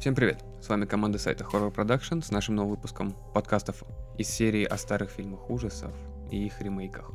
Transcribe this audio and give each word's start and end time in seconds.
Всем 0.00 0.14
привет! 0.14 0.42
С 0.62 0.68
вами 0.70 0.86
команда 0.86 1.18
сайта 1.18 1.44
Horror 1.44 1.74
Production 1.74 2.24
с 2.24 2.30
нашим 2.30 2.54
новым 2.54 2.70
выпуском 2.70 3.14
подкастов 3.34 3.84
из 4.16 4.30
серии 4.30 4.64
о 4.64 4.78
старых 4.78 5.10
фильмах 5.10 5.50
ужасов 5.50 5.92
и 6.30 6.46
их 6.46 6.58
ремейках. 6.62 7.10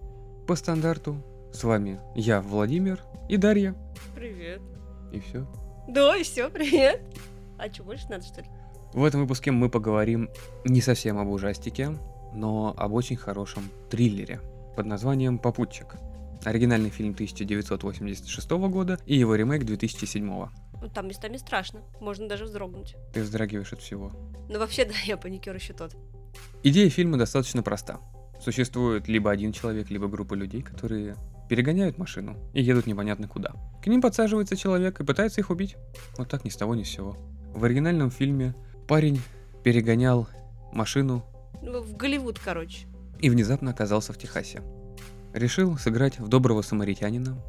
По 0.45 0.55
стандарту 0.55 1.17
с 1.51 1.63
вами 1.63 1.99
я, 2.13 2.41
Владимир 2.41 3.01
и 3.27 3.37
Дарья. 3.37 3.73
Привет. 4.13 4.61
И 5.11 5.19
все. 5.19 5.47
Да, 5.87 6.15
и 6.15 6.21
все, 6.21 6.47
привет. 6.51 7.01
А 7.57 7.73
что, 7.73 7.81
больше 7.81 8.07
надо, 8.07 8.23
что 8.23 8.41
ли? 8.41 8.47
В 8.93 9.03
этом 9.03 9.21
выпуске 9.21 9.49
мы 9.49 9.71
поговорим 9.71 10.29
не 10.63 10.79
совсем 10.79 11.17
об 11.17 11.29
ужастике, 11.29 11.97
но 12.35 12.75
об 12.77 12.93
очень 12.93 13.15
хорошем 13.15 13.63
триллере 13.89 14.41
под 14.75 14.85
названием 14.85 15.39
«Попутчик». 15.39 15.95
Оригинальный 16.43 16.91
фильм 16.91 17.13
1986 17.13 18.51
года 18.51 18.99
и 19.07 19.15
его 19.15 19.33
ремейк 19.33 19.63
2007 19.63 20.29
года. 20.29 20.51
Ну, 20.85 20.91
там 20.91 21.07
местами 21.07 21.37
страшно. 21.37 21.81
Можно 21.99 22.29
даже 22.29 22.45
вздрогнуть. 22.45 22.95
Ты 23.11 23.23
вздрагиваешь 23.23 23.73
от 23.73 23.81
всего. 23.81 24.11
Ну, 24.49 24.59
вообще, 24.59 24.85
да, 24.85 24.93
я 25.05 25.17
паникер 25.17 25.55
еще 25.55 25.73
тот. 25.73 25.95
Идея 26.61 26.91
фильма 26.91 27.17
достаточно 27.17 27.63
проста. 27.63 27.99
Существует 28.39 29.07
либо 29.07 29.31
один 29.31 29.51
человек, 29.51 29.89
либо 29.89 30.07
группа 30.07 30.35
людей, 30.35 30.61
которые 30.61 31.15
перегоняют 31.49 31.97
машину 31.97 32.37
и 32.53 32.61
едут 32.61 32.85
непонятно 32.85 33.27
куда. 33.27 33.53
К 33.83 33.87
ним 33.87 33.99
подсаживается 33.99 34.55
человек 34.55 34.99
и 34.99 35.03
пытается 35.03 35.41
их 35.41 35.49
убить. 35.49 35.75
Вот 36.19 36.29
так 36.29 36.45
ни 36.45 36.49
с 36.49 36.55
того 36.55 36.75
ни 36.75 36.83
с 36.83 36.89
сего. 36.89 37.17
В 37.55 37.63
оригинальном 37.63 38.11
фильме 38.11 38.53
парень 38.87 39.19
перегонял 39.63 40.27
машину 40.71 41.25
Ну, 41.63 41.81
в 41.81 41.97
Голливуд, 41.97 42.37
короче. 42.37 42.85
и 43.19 43.31
внезапно 43.31 43.71
оказался 43.71 44.13
в 44.13 44.19
Техасе. 44.19 44.61
Решил 45.33 45.77
сыграть 45.79 46.19
в 46.19 46.27
доброго 46.27 46.61
самаритянина 46.61 47.41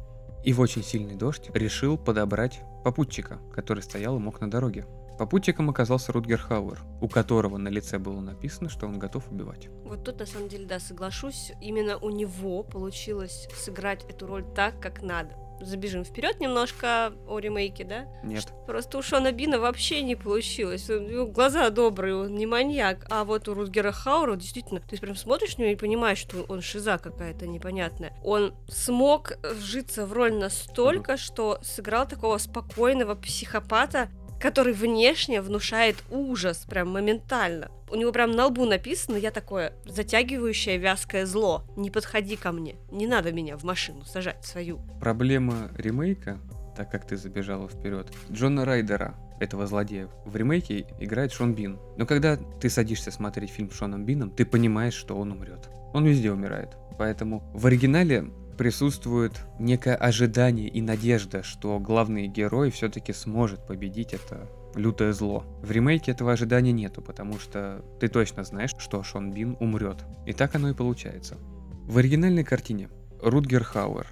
и 0.43 0.53
в 0.53 0.59
очень 0.59 0.83
сильный 0.83 1.15
дождь 1.15 1.49
решил 1.53 1.97
подобрать 1.97 2.61
попутчика, 2.83 3.39
который 3.53 3.83
стоял 3.83 4.15
и 4.15 4.19
мог 4.19 4.39
на 4.41 4.49
дороге. 4.49 4.85
Попутчиком 5.17 5.69
оказался 5.69 6.11
Рутгер 6.11 6.37
Хауэр, 6.37 6.79
у 7.01 7.09
которого 7.09 7.57
на 7.57 7.69
лице 7.69 7.97
было 7.97 8.21
написано, 8.21 8.69
что 8.69 8.85
он 8.85 8.99
готов 8.99 9.31
убивать. 9.31 9.67
Вот 9.83 10.03
тут, 10.03 10.19
на 10.19 10.27
самом 10.27 10.47
деле, 10.47 10.67
да, 10.67 10.79
соглашусь. 10.79 11.51
Именно 11.59 11.97
у 11.97 12.11
него 12.11 12.61
получилось 12.61 13.49
сыграть 13.55 14.05
эту 14.05 14.27
роль 14.27 14.45
так, 14.53 14.79
как 14.79 15.01
надо. 15.01 15.35
Забежим 15.61 16.03
вперед 16.03 16.39
немножко 16.39 17.13
о 17.27 17.39
ремейке, 17.39 17.83
да? 17.83 18.05
Нет, 18.23 18.47
Просто 18.65 18.97
у 18.97 19.01
Шона 19.01 19.31
Бина 19.31 19.59
вообще 19.59 20.01
не 20.01 20.15
получилось. 20.15 20.89
Него 20.89 21.27
глаза 21.27 21.69
добрые, 21.69 22.15
он 22.15 22.35
не 22.35 22.45
маньяк. 22.45 23.05
А 23.09 23.23
вот 23.23 23.47
у 23.47 23.53
Рутгера 23.53 23.91
Хаура 23.91 24.35
действительно, 24.35 24.81
ты 24.81 24.97
прям 24.97 25.15
смотришь 25.15 25.57
на 25.57 25.63
него 25.63 25.71
и 25.71 25.75
понимаешь, 25.75 26.19
что 26.19 26.45
он 26.47 26.61
шиза 26.61 26.97
какая-то 26.97 27.47
непонятная. 27.47 28.13
Он 28.23 28.53
смог 28.67 29.33
вжиться 29.43 30.05
в 30.05 30.13
роль 30.13 30.33
настолько, 30.33 31.17
что 31.17 31.59
сыграл 31.61 32.07
такого 32.07 32.37
спокойного 32.37 33.15
психопата, 33.15 34.09
который 34.39 34.73
внешне 34.73 35.41
внушает 35.41 35.97
ужас 36.09 36.65
прям 36.69 36.89
моментально. 36.89 37.69
У 37.89 37.95
него 37.95 38.11
прям 38.11 38.31
на 38.31 38.47
лбу 38.47 38.65
написано, 38.65 39.15
я 39.15 39.31
такое 39.31 39.73
затягивающее 39.85 40.77
вязкое 40.77 41.25
зло. 41.25 41.63
Не 41.75 41.89
подходи 41.89 42.35
ко 42.35 42.51
мне. 42.51 42.75
Не 42.91 43.07
надо 43.07 43.31
меня 43.31 43.57
в 43.57 43.63
машину 43.63 44.03
сажать 44.05 44.43
свою. 44.45 44.79
проблема 44.99 45.69
ремейка, 45.77 46.39
так 46.75 46.91
как 46.91 47.07
ты 47.07 47.17
забежала 47.17 47.67
вперед, 47.67 48.11
Джона 48.31 48.65
Райдера, 48.65 49.15
этого 49.39 49.67
злодея, 49.67 50.09
в 50.25 50.35
ремейке 50.35 50.85
играет 50.99 51.31
Шон 51.31 51.53
Бин. 51.53 51.79
Но 51.97 52.05
когда 52.05 52.37
ты 52.37 52.69
садишься 52.69 53.11
смотреть 53.11 53.51
фильм 53.51 53.71
с 53.71 53.75
Шоном 53.75 54.05
Бином, 54.05 54.31
ты 54.31 54.45
понимаешь, 54.45 54.95
что 54.95 55.15
он 55.15 55.31
умрет. 55.31 55.69
Он 55.93 56.05
везде 56.05 56.31
умирает. 56.31 56.75
Поэтому 56.97 57.43
в 57.53 57.65
оригинале 57.67 58.31
присутствует 58.57 59.41
некое 59.59 59.95
ожидание 59.95 60.67
и 60.67 60.81
надежда, 60.81 61.43
что 61.43 61.79
главный 61.79 62.27
герой 62.27 62.71
все-таки 62.71 63.13
сможет 63.13 63.65
победить 63.65 64.13
это 64.13 64.49
лютое 64.75 65.13
зло. 65.13 65.45
В 65.61 65.71
ремейке 65.71 66.11
этого 66.11 66.33
ожидания 66.33 66.71
нету, 66.71 67.01
потому 67.01 67.39
что 67.39 67.83
ты 67.99 68.07
точно 68.07 68.43
знаешь, 68.43 68.71
что 68.77 69.03
Шон 69.03 69.31
Бин 69.31 69.57
умрет. 69.59 70.05
И 70.25 70.33
так 70.33 70.55
оно 70.55 70.69
и 70.69 70.73
получается. 70.73 71.37
В 71.85 71.97
оригинальной 71.97 72.43
картине 72.43 72.89
Рутгер 73.21 73.63
Хауэр. 73.63 74.07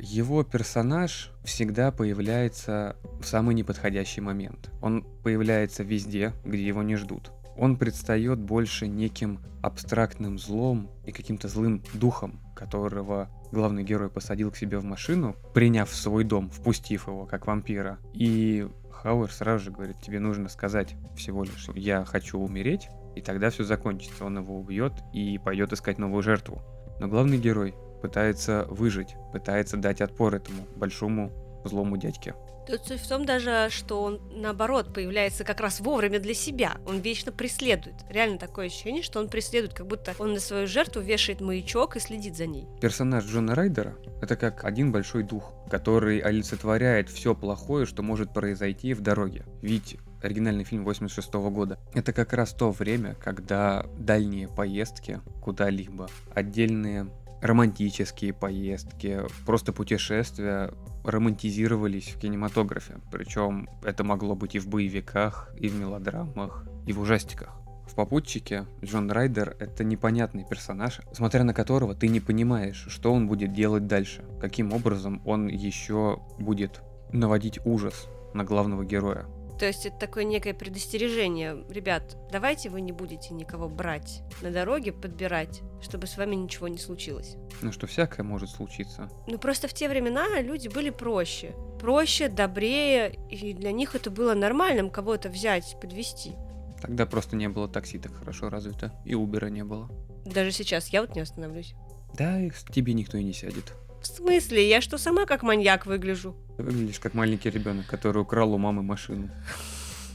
Его 0.00 0.42
персонаж 0.42 1.30
всегда 1.44 1.92
появляется 1.92 2.96
в 3.20 3.24
самый 3.24 3.54
неподходящий 3.54 4.22
момент. 4.22 4.70
Он 4.80 5.04
появляется 5.22 5.82
везде, 5.82 6.32
где 6.44 6.66
его 6.66 6.82
не 6.82 6.96
ждут. 6.96 7.32
Он 7.60 7.76
предстает 7.76 8.40
больше 8.40 8.88
неким 8.88 9.38
абстрактным 9.60 10.38
злом 10.38 10.90
и 11.04 11.12
каким-то 11.12 11.46
злым 11.46 11.82
духом, 11.92 12.40
которого 12.56 13.28
главный 13.52 13.84
герой 13.84 14.08
посадил 14.08 14.50
к 14.50 14.56
себе 14.56 14.78
в 14.78 14.84
машину, 14.84 15.36
приняв 15.52 15.90
в 15.90 15.94
свой 15.94 16.24
дом, 16.24 16.48
впустив 16.48 17.06
его 17.06 17.26
как 17.26 17.46
вампира. 17.46 17.98
И 18.14 18.66
Хауэр 18.90 19.30
сразу 19.30 19.64
же 19.64 19.70
говорит, 19.72 20.00
тебе 20.00 20.20
нужно 20.20 20.48
сказать 20.48 20.96
всего 21.14 21.44
лишь, 21.44 21.68
я 21.74 22.06
хочу 22.06 22.38
умереть, 22.38 22.88
и 23.14 23.20
тогда 23.20 23.50
все 23.50 23.62
закончится. 23.62 24.24
Он 24.24 24.38
его 24.38 24.58
убьет 24.58 24.94
и 25.12 25.36
пойдет 25.36 25.74
искать 25.74 25.98
новую 25.98 26.22
жертву. 26.22 26.62
Но 26.98 27.08
главный 27.08 27.36
герой 27.36 27.74
пытается 28.00 28.66
выжить, 28.70 29.16
пытается 29.34 29.76
дать 29.76 30.00
отпор 30.00 30.34
этому 30.34 30.62
большому 30.76 31.30
злому 31.66 31.98
дядьке. 31.98 32.34
Тут 32.66 32.86
суть 32.86 33.00
в 33.00 33.08
том 33.08 33.24
даже, 33.24 33.68
что 33.70 34.02
он, 34.02 34.20
наоборот, 34.30 34.92
появляется 34.94 35.44
как 35.44 35.60
раз 35.60 35.80
вовремя 35.80 36.18
для 36.18 36.34
себя. 36.34 36.74
Он 36.86 37.00
вечно 37.00 37.32
преследует. 37.32 37.96
Реально 38.08 38.38
такое 38.38 38.66
ощущение, 38.66 39.02
что 39.02 39.20
он 39.20 39.28
преследует, 39.28 39.74
как 39.74 39.86
будто 39.86 40.14
он 40.18 40.34
на 40.34 40.40
свою 40.40 40.66
жертву 40.66 41.00
вешает 41.00 41.40
маячок 41.40 41.96
и 41.96 42.00
следит 42.00 42.36
за 42.36 42.46
ней. 42.46 42.66
Персонаж 42.80 43.24
Джона 43.24 43.54
Райдера— 43.54 43.96
это 44.22 44.36
как 44.36 44.64
один 44.64 44.92
большой 44.92 45.22
дух, 45.22 45.52
который 45.70 46.18
олицетворяет 46.18 47.08
все 47.08 47.34
плохое, 47.34 47.86
что 47.86 48.02
может 48.02 48.32
произойти 48.32 48.94
в 48.94 49.00
дороге. 49.00 49.44
Ведь 49.62 49.96
оригинальный 50.22 50.64
фильм 50.64 50.84
86 50.84 51.32
года. 51.50 51.78
Это 51.94 52.12
как 52.12 52.32
раз 52.32 52.52
то 52.52 52.70
время, 52.70 53.14
когда 53.14 53.86
дальние 53.98 54.48
поездки 54.48 55.20
куда-либо, 55.42 56.08
отдельные 56.34 57.08
романтические 57.40 58.32
поездки, 58.32 59.22
просто 59.46 59.72
путешествия 59.72 60.72
романтизировались 61.04 62.08
в 62.08 62.18
кинематографе. 62.18 62.98
Причем 63.10 63.68
это 63.82 64.04
могло 64.04 64.34
быть 64.34 64.54
и 64.54 64.58
в 64.58 64.68
боевиках, 64.68 65.50
и 65.58 65.68
в 65.68 65.74
мелодрамах, 65.74 66.66
и 66.86 66.92
в 66.92 67.00
ужастиках. 67.00 67.56
В 67.86 67.94
«Попутчике» 67.96 68.66
Джон 68.84 69.10
Райдер— 69.10 69.56
это 69.58 69.82
непонятный 69.82 70.44
персонаж, 70.48 71.00
смотря 71.12 71.42
на 71.42 71.52
которого 71.52 71.94
ты 71.96 72.06
не 72.06 72.20
понимаешь, 72.20 72.86
что 72.88 73.12
он 73.12 73.26
будет 73.26 73.52
делать 73.52 73.88
дальше, 73.88 74.24
каким 74.40 74.72
образом 74.72 75.20
он 75.24 75.48
еще 75.48 76.20
будет 76.38 76.82
наводить 77.12 77.58
ужас 77.64 78.06
на 78.32 78.44
главного 78.44 78.84
героя. 78.84 79.26
То 79.60 79.66
есть 79.66 79.84
это 79.84 79.98
такое 79.98 80.24
некое 80.24 80.54
предостережение. 80.54 81.66
Ребят, 81.68 82.16
давайте 82.32 82.70
вы 82.70 82.80
не 82.80 82.92
будете 82.92 83.34
никого 83.34 83.68
брать 83.68 84.22
на 84.40 84.50
дороге, 84.50 84.90
подбирать, 84.90 85.60
чтобы 85.82 86.06
с 86.06 86.16
вами 86.16 86.34
ничего 86.34 86.66
не 86.66 86.78
случилось. 86.78 87.36
Ну 87.60 87.70
что 87.70 87.86
всякое 87.86 88.22
может 88.22 88.48
случиться. 88.48 89.10
Ну 89.26 89.36
просто 89.36 89.68
в 89.68 89.74
те 89.74 89.90
времена 89.90 90.40
люди 90.40 90.68
были 90.68 90.88
проще. 90.88 91.52
Проще, 91.78 92.30
добрее, 92.30 93.12
и 93.28 93.52
для 93.52 93.70
них 93.70 93.94
это 93.94 94.10
было 94.10 94.32
нормальным 94.32 94.88
кого-то 94.88 95.28
взять, 95.28 95.76
подвести. 95.78 96.32
Тогда 96.80 97.04
просто 97.04 97.36
не 97.36 97.50
было 97.50 97.68
такси 97.68 97.98
так 97.98 98.14
хорошо 98.14 98.48
развито, 98.48 98.94
и 99.04 99.14
Убера 99.14 99.48
не 99.48 99.62
было. 99.62 99.90
Даже 100.24 100.52
сейчас 100.52 100.88
я 100.88 101.02
вот 101.02 101.14
не 101.14 101.20
остановлюсь. 101.20 101.74
Да, 102.16 102.40
к 102.48 102.72
тебе 102.72 102.94
никто 102.94 103.18
и 103.18 103.24
не 103.24 103.34
сядет. 103.34 103.74
В 104.00 104.06
смысле? 104.06 104.68
Я 104.68 104.80
что, 104.80 104.98
сама 104.98 105.26
как 105.26 105.42
маньяк 105.42 105.86
выгляжу? 105.86 106.34
Ты 106.56 106.62
выглядишь 106.62 107.00
как 107.00 107.14
маленький 107.14 107.50
ребенок, 107.50 107.86
который 107.86 108.22
украл 108.22 108.52
у 108.54 108.58
мамы 108.58 108.82
машину. 108.82 109.30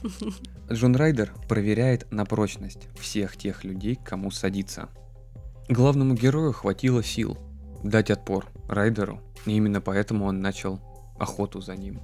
Джон 0.70 0.96
Райдер 0.96 1.32
проверяет 1.48 2.10
на 2.10 2.24
прочность 2.24 2.88
всех 2.98 3.36
тех 3.36 3.64
людей, 3.64 3.96
кому 3.96 4.30
садится. 4.30 4.88
Главному 5.68 6.14
герою 6.14 6.52
хватило 6.52 7.02
сил 7.02 7.38
дать 7.82 8.10
отпор 8.10 8.46
Райдеру, 8.68 9.20
и 9.46 9.52
именно 9.52 9.80
поэтому 9.80 10.26
он 10.26 10.40
начал 10.40 10.80
охоту 11.18 11.60
за 11.60 11.76
ним, 11.76 12.00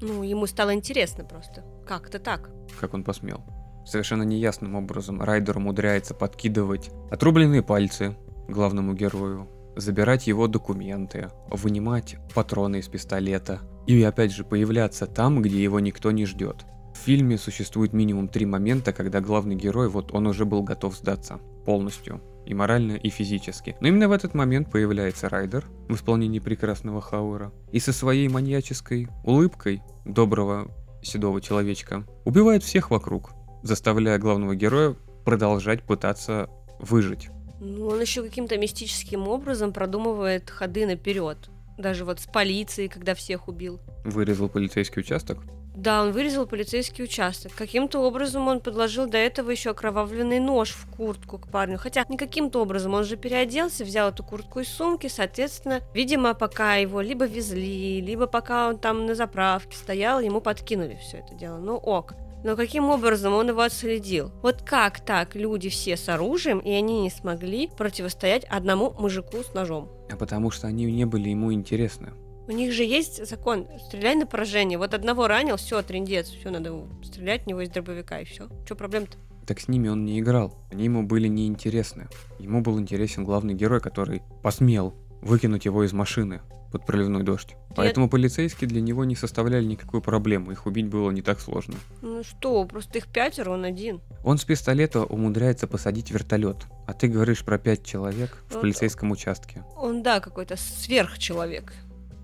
Ну, 0.00 0.22
ему 0.22 0.46
стало 0.46 0.74
интересно 0.74 1.24
просто. 1.24 1.64
Как-то 1.86 2.18
так. 2.18 2.50
как 2.80 2.94
он 2.94 3.04
посмел. 3.04 3.44
Совершенно 3.86 4.24
неясным 4.24 4.74
образом 4.74 5.22
Райдер 5.22 5.58
умудряется 5.58 6.12
подкидывать 6.14 6.90
отрубленные 7.10 7.62
пальцы 7.62 8.16
главному 8.48 8.94
герою, 8.94 9.48
забирать 9.76 10.26
его 10.26 10.48
документы, 10.48 11.28
вынимать 11.50 12.16
патроны 12.34 12.80
из 12.80 12.88
пистолета 12.88 13.60
и 13.86 14.02
опять 14.02 14.32
же 14.32 14.44
появляться 14.44 15.06
там, 15.06 15.42
где 15.42 15.62
его 15.62 15.80
никто 15.80 16.10
не 16.10 16.26
ждет. 16.26 16.64
В 16.94 16.98
фильме 16.98 17.38
существует 17.38 17.92
минимум 17.92 18.28
три 18.28 18.46
момента, 18.46 18.92
когда 18.92 19.20
главный 19.20 19.54
герой, 19.54 19.88
вот 19.88 20.12
он 20.12 20.26
уже 20.26 20.44
был 20.44 20.62
готов 20.62 20.96
сдаться 20.96 21.38
полностью, 21.64 22.22
и 22.46 22.54
морально, 22.54 22.92
и 22.92 23.10
физически. 23.10 23.76
Но 23.80 23.88
именно 23.88 24.08
в 24.08 24.12
этот 24.12 24.34
момент 24.34 24.70
появляется 24.70 25.28
Райдер 25.28 25.66
в 25.88 25.94
исполнении 25.94 26.38
прекрасного 26.38 27.00
Хауэра 27.00 27.52
и 27.70 27.80
со 27.80 27.92
своей 27.92 28.28
маньяческой 28.28 29.08
улыбкой 29.24 29.82
доброго 30.04 30.70
седого 31.02 31.40
человечка 31.40 32.04
убивает 32.24 32.62
всех 32.62 32.90
вокруг, 32.90 33.32
заставляя 33.62 34.18
главного 34.18 34.54
героя 34.54 34.96
продолжать 35.24 35.82
пытаться 35.82 36.48
выжить. 36.78 37.28
Ну, 37.60 37.88
он 37.88 38.00
еще 38.00 38.22
каким-то 38.22 38.58
мистическим 38.58 39.28
образом 39.28 39.72
продумывает 39.72 40.50
ходы 40.50 40.86
наперед. 40.86 41.38
Даже 41.78 42.04
вот 42.04 42.20
с 42.20 42.26
полицией, 42.26 42.88
когда 42.88 43.14
всех 43.14 43.48
убил. 43.48 43.80
Вырезал 44.04 44.48
полицейский 44.48 45.00
участок. 45.00 45.38
Да, 45.76 46.02
он 46.02 46.12
вырезал 46.12 46.46
полицейский 46.46 47.04
участок. 47.04 47.52
Каким-то 47.54 48.00
образом 48.00 48.48
он 48.48 48.60
подложил 48.60 49.06
до 49.06 49.18
этого 49.18 49.50
еще 49.50 49.70
окровавленный 49.70 50.40
нож 50.40 50.70
в 50.70 50.86
куртку 50.96 51.36
к 51.36 51.48
парню. 51.48 51.76
Хотя 51.76 52.06
не 52.08 52.16
каким-то 52.16 52.62
образом, 52.62 52.94
он 52.94 53.04
же 53.04 53.18
переоделся, 53.18 53.84
взял 53.84 54.08
эту 54.08 54.24
куртку 54.24 54.60
из 54.60 54.68
сумки, 54.68 55.08
соответственно, 55.08 55.82
видимо, 55.92 56.32
пока 56.32 56.76
его 56.76 57.02
либо 57.02 57.26
везли, 57.26 58.00
либо 58.00 58.26
пока 58.26 58.68
он 58.68 58.78
там 58.78 59.04
на 59.04 59.14
заправке 59.14 59.76
стоял, 59.76 60.20
ему 60.20 60.40
подкинули 60.40 60.98
все 61.02 61.18
это 61.18 61.34
дело. 61.34 61.58
Ну 61.58 61.76
ок. 61.76 62.14
Но 62.46 62.54
каким 62.54 62.90
образом 62.90 63.34
он 63.34 63.48
его 63.48 63.62
отследил? 63.62 64.30
Вот 64.40 64.62
как 64.62 65.00
так 65.00 65.34
люди 65.34 65.68
все 65.68 65.96
с 65.96 66.08
оружием, 66.08 66.60
и 66.60 66.70
они 66.70 67.00
не 67.00 67.10
смогли 67.10 67.68
противостоять 67.76 68.44
одному 68.44 68.92
мужику 69.00 69.38
с 69.38 69.52
ножом? 69.52 69.90
А 70.12 70.16
потому 70.16 70.52
что 70.52 70.68
они 70.68 70.84
не 70.84 71.04
были 71.06 71.30
ему 71.30 71.52
интересны. 71.52 72.12
У 72.46 72.52
них 72.52 72.72
же 72.72 72.84
есть 72.84 73.26
закон, 73.26 73.66
стреляй 73.88 74.14
на 74.14 74.26
поражение. 74.26 74.78
Вот 74.78 74.94
одного 74.94 75.26
ранил, 75.26 75.56
все, 75.56 75.82
трендец, 75.82 76.28
все, 76.28 76.50
надо 76.50 76.84
стрелять 77.02 77.42
в 77.42 77.46
него 77.48 77.62
из 77.62 77.68
дробовика, 77.68 78.20
и 78.20 78.24
все. 78.24 78.46
Что 78.64 78.76
проблема-то? 78.76 79.18
Так 79.44 79.58
с 79.58 79.66
ними 79.66 79.88
он 79.88 80.04
не 80.04 80.20
играл. 80.20 80.54
Они 80.70 80.84
ему 80.84 81.02
были 81.02 81.26
неинтересны. 81.26 82.06
Ему 82.38 82.60
был 82.60 82.78
интересен 82.78 83.24
главный 83.24 83.54
герой, 83.54 83.80
который 83.80 84.22
посмел 84.44 84.94
выкинуть 85.26 85.64
его 85.64 85.84
из 85.84 85.92
машины 85.92 86.40
под 86.72 86.86
проливной 86.86 87.22
дождь. 87.22 87.56
Поэтому 87.74 88.08
полицейские 88.08 88.68
для 88.68 88.80
него 88.80 89.04
не 89.04 89.14
составляли 89.14 89.64
никакой 89.64 90.00
проблемы, 90.00 90.52
их 90.52 90.66
убить 90.66 90.86
было 90.86 91.10
не 91.10 91.22
так 91.22 91.40
сложно. 91.40 91.74
Ну 92.00 92.22
что, 92.24 92.64
просто 92.64 92.98
их 92.98 93.06
пятеро, 93.08 93.50
он 93.50 93.64
один. 93.64 94.00
Он 94.24 94.38
с 94.38 94.44
пистолета 94.44 95.04
умудряется 95.04 95.66
посадить 95.66 96.10
вертолет, 96.10 96.66
а 96.86 96.92
ты 96.94 97.08
говоришь 97.08 97.44
про 97.44 97.58
пять 97.58 97.84
человек 97.84 98.42
в 98.48 98.54
Вот. 98.54 98.60
полицейском 98.62 99.10
участке. 99.10 99.64
Он, 99.76 100.02
да, 100.02 100.20
какой-то 100.20 100.56
сверхчеловек, 100.56 101.74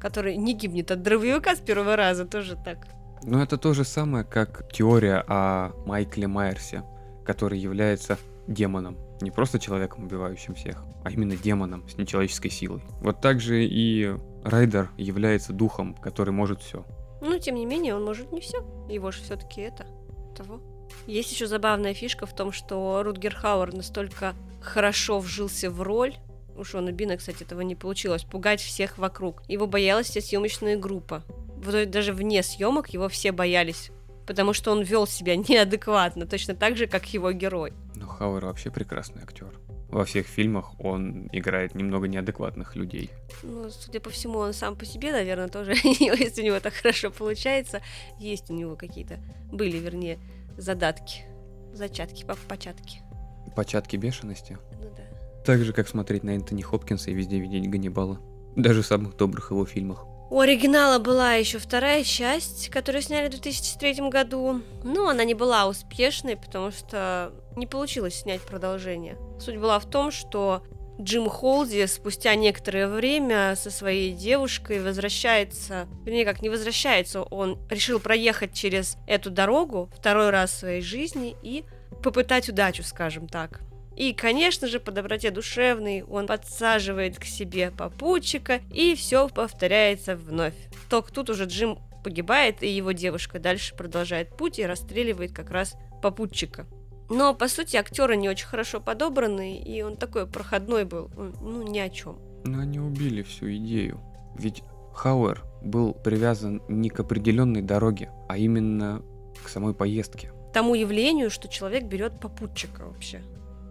который 0.01 0.37
не 0.37 0.55
гибнет 0.55 0.91
от 0.91 1.03
дробовика 1.03 1.55
с 1.55 1.61
первого 1.61 1.97
раза, 1.97 2.25
тоже 2.25 2.57
так. 2.65 2.87
Но 3.25 3.43
это 3.43 3.57
то 3.57 3.73
же 3.75 3.85
самое, 3.85 4.25
как 4.25 4.73
теория 4.73 5.23
о 5.29 5.73
Майкле 5.87 6.27
Майерсе, 6.27 6.83
который 7.25 7.59
является 7.59 8.19
демоном. 8.49 8.97
Не 9.23 9.31
просто 9.31 9.61
человеком, 9.61 10.05
убивающим 10.05 10.55
всех, 10.55 10.83
а 11.05 11.11
именно 11.11 11.37
демоном 11.37 11.89
с 11.89 11.97
нечеловеческой 11.97 12.51
силой. 12.51 12.83
Вот 13.01 13.21
так 13.21 13.41
же 13.41 13.65
и 13.65 14.17
Райдер 14.43 14.91
является 14.99 15.53
духом, 15.53 15.95
который 15.95 16.31
может 16.31 16.61
все. 16.61 16.85
Но, 17.21 17.39
тем 17.39 17.55
не 17.55 17.65
менее, 17.65 17.95
он 17.95 18.05
может 18.05 18.33
не 18.33 18.41
все. 18.41 18.59
Его 18.91 19.13
же 19.13 19.23
все-таки 19.23 19.61
это 19.61 19.87
того. 20.37 20.61
Есть 21.07 21.31
еще 21.31 21.47
забавная 21.47 21.95
фишка 21.95 22.27
в 22.27 22.35
том, 22.35 22.51
что 22.51 23.03
Рутгер 23.05 23.35
Хауэр 23.35 23.73
настолько 23.73 24.35
хорошо 24.61 25.21
вжился 25.21 25.71
в 25.71 25.81
роль, 25.83 26.17
у 26.57 26.65
Шона 26.65 26.93
Бина, 26.93 27.17
кстати, 27.17 27.45
этого 27.45 27.61
не 27.63 27.75
получилось, 27.75 28.25
пугать 28.25 28.61
всех 28.61 28.99
вокруг. 28.99 29.43
Его 29.49 29.67
боялась 29.67 30.09
вся 30.09 30.21
съемочная 30.21 30.77
группа. 30.77 31.23
Даже 31.87 32.13
вне 32.13 32.43
съемок 32.43 32.89
его 32.91 33.09
все 33.09 33.33
боялись, 33.33 33.91
потому 34.27 34.53
что 34.53 34.73
он 34.73 34.83
вел 34.83 35.07
себя 35.07 35.37
неадекватно, 35.49 36.27
точно 36.27 36.55
так 36.55 36.77
же, 36.77 36.87
как 36.87 37.07
его 37.13 37.33
герой. 37.33 37.73
Но 37.95 38.07
Хауэр 38.07 38.47
вообще 38.47 38.71
прекрасный 38.71 39.23
актер. 39.23 39.59
Во 39.89 40.07
всех 40.07 40.27
фильмах 40.27 40.73
он 40.81 41.29
играет 41.33 41.75
немного 41.75 42.09
неадекватных 42.09 42.77
людей. 42.77 43.11
Ну, 43.43 43.69
судя 43.69 44.01
по 44.01 44.09
всему, 44.09 44.39
он 44.39 44.55
сам 44.55 44.75
по 44.75 44.87
себе, 44.87 45.13
наверное, 45.13 45.49
тоже, 45.49 45.73
если 45.83 46.41
у 46.41 46.45
него 46.47 46.61
так 46.61 46.73
хорошо 46.73 47.11
получается, 47.11 47.83
есть 48.19 48.51
у 48.51 48.55
него 48.55 48.75
какие-то, 48.75 49.21
были, 49.53 49.77
вернее, 49.77 50.19
задатки, 50.57 51.25
зачатки, 51.75 52.25
по- 52.25 52.37
початки. 52.49 53.01
Початки 53.55 53.97
бешености. 53.97 54.57
Ну 54.81 54.91
да. 54.97 55.03
Так 55.45 55.63
же, 55.63 55.75
как 55.75 55.89
смотреть 55.89 56.23
на 56.23 56.31
Энтони 56.31 56.63
Хопкинса 56.63 57.11
и 57.11 57.15
везде 57.15 57.39
видеть 57.39 57.69
Ганнибала. 57.69 58.19
Даже 58.57 58.81
в 58.81 58.87
самых 58.87 59.17
добрых 59.19 59.51
его 59.51 59.67
фильмах. 59.67 60.07
У 60.33 60.41
оригинала 60.41 60.99
была 60.99 61.35
еще 61.35 61.59
вторая 61.59 62.05
часть, 62.05 62.71
которую 62.71 63.03
сняли 63.03 63.27
в 63.27 63.33
2003 63.33 64.09
году. 64.09 64.63
Но 64.83 65.11
она 65.11 65.25
не 65.25 65.35
была 65.35 65.67
успешной, 65.67 66.39
потому 66.39 66.71
что 66.71 67.35
не 67.55 67.67
получилось 67.67 68.21
снять 68.21 68.41
продолжение. 68.41 69.19
Суть 69.39 69.59
была 69.59 69.79
в 69.79 69.85
том, 69.85 70.11
что 70.11 70.63
Джим 70.99 71.29
Холди 71.29 71.87
спустя 71.87 72.35
некоторое 72.35 72.89
время 72.89 73.57
со 73.57 73.71
своей 73.71 74.15
девушкой 74.15 74.83
возвращается, 74.83 75.87
вернее 76.07 76.25
как 76.25 76.41
не 76.41 76.49
возвращается, 76.49 77.25
он 77.25 77.59
решил 77.69 78.01
проехать 78.01 78.55
через 78.55 78.97
эту 79.07 79.29
дорогу 79.29 79.91
второй 79.95 80.31
раз 80.31 80.53
в 80.53 80.59
своей 80.61 80.81
жизни 80.81 81.37
и 81.43 81.67
попытать 82.03 82.49
удачу, 82.49 82.83
скажем 82.85 83.29
так. 83.29 83.61
И, 83.97 84.13
конечно 84.13 84.69
же, 84.69 84.81
по 84.81 84.91
доброте 84.91 85.31
душевной 85.31 86.03
он 86.03 86.27
подсаживает 86.27 87.19
к 87.19 87.25
себе 87.25 87.71
попутчика, 87.71 88.61
и 88.73 88.95
все 88.95 89.29
повторяется 89.29 90.17
вновь. 90.17 90.55
Только 90.89 91.13
тут 91.13 91.31
уже 91.31 91.45
Джим 91.45 91.79
погибает, 92.03 92.63
и 92.63 92.69
его 92.69 92.93
девушка 92.93 93.39
дальше 93.39 93.75
продолжает 93.77 94.37
путь 94.37 94.59
и 94.59 94.67
расстреливает 94.67 95.33
как 95.33 95.51
раз 95.51 95.77
попутчика. 96.03 96.67
Но, 97.09 97.35
по 97.35 97.49
сути, 97.49 97.77
актеры 97.77 98.17
не 98.17 98.29
очень 98.29 98.47
хорошо 98.47 98.81
подобраны, 98.81 99.59
и 99.59 99.83
он 99.83 99.97
такой 99.97 100.27
проходной 100.27 100.85
был, 100.85 101.11
ну, 101.41 101.63
ни 101.63 101.79
о 101.79 101.91
чем. 101.91 102.19
Но 102.45 102.61
они 102.61 102.81
убили 102.81 103.23
всю 103.23 103.55
идею. 103.57 104.01
Ведь 104.37 104.63
Хауэр 104.95 105.43
был 105.63 105.95
привязан 105.95 106.63
не 106.69 106.89
к 106.89 107.01
определенной 107.01 107.63
дороге, 107.63 108.11
а 108.29 108.39
именно 108.39 109.03
к 109.45 109.49
самой 109.49 109.75
поездке. 109.75 110.33
Тому 110.53 110.75
явлению, 110.75 111.31
что 111.31 111.49
человек 111.49 111.85
берет 111.85 112.21
попутчика 112.21 112.87
вообще. 112.87 113.23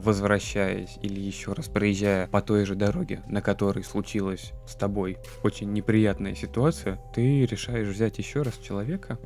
Возвращаясь 0.03 0.97
или 1.03 1.19
еще 1.19 1.53
раз 1.53 1.67
проезжая 1.67 2.25
по 2.25 2.41
той 2.41 2.65
же 2.65 2.73
дороге, 2.73 3.21
на 3.27 3.39
которой 3.39 3.83
случилась 3.83 4.51
с 4.65 4.73
тобой 4.73 5.19
очень 5.43 5.71
неприятная 5.73 6.33
ситуация, 6.33 6.99
ты 7.13 7.45
решаешь 7.45 7.87
взять 7.87 8.17
еще 8.17 8.41
раз 8.41 8.57
человека. 8.57 9.19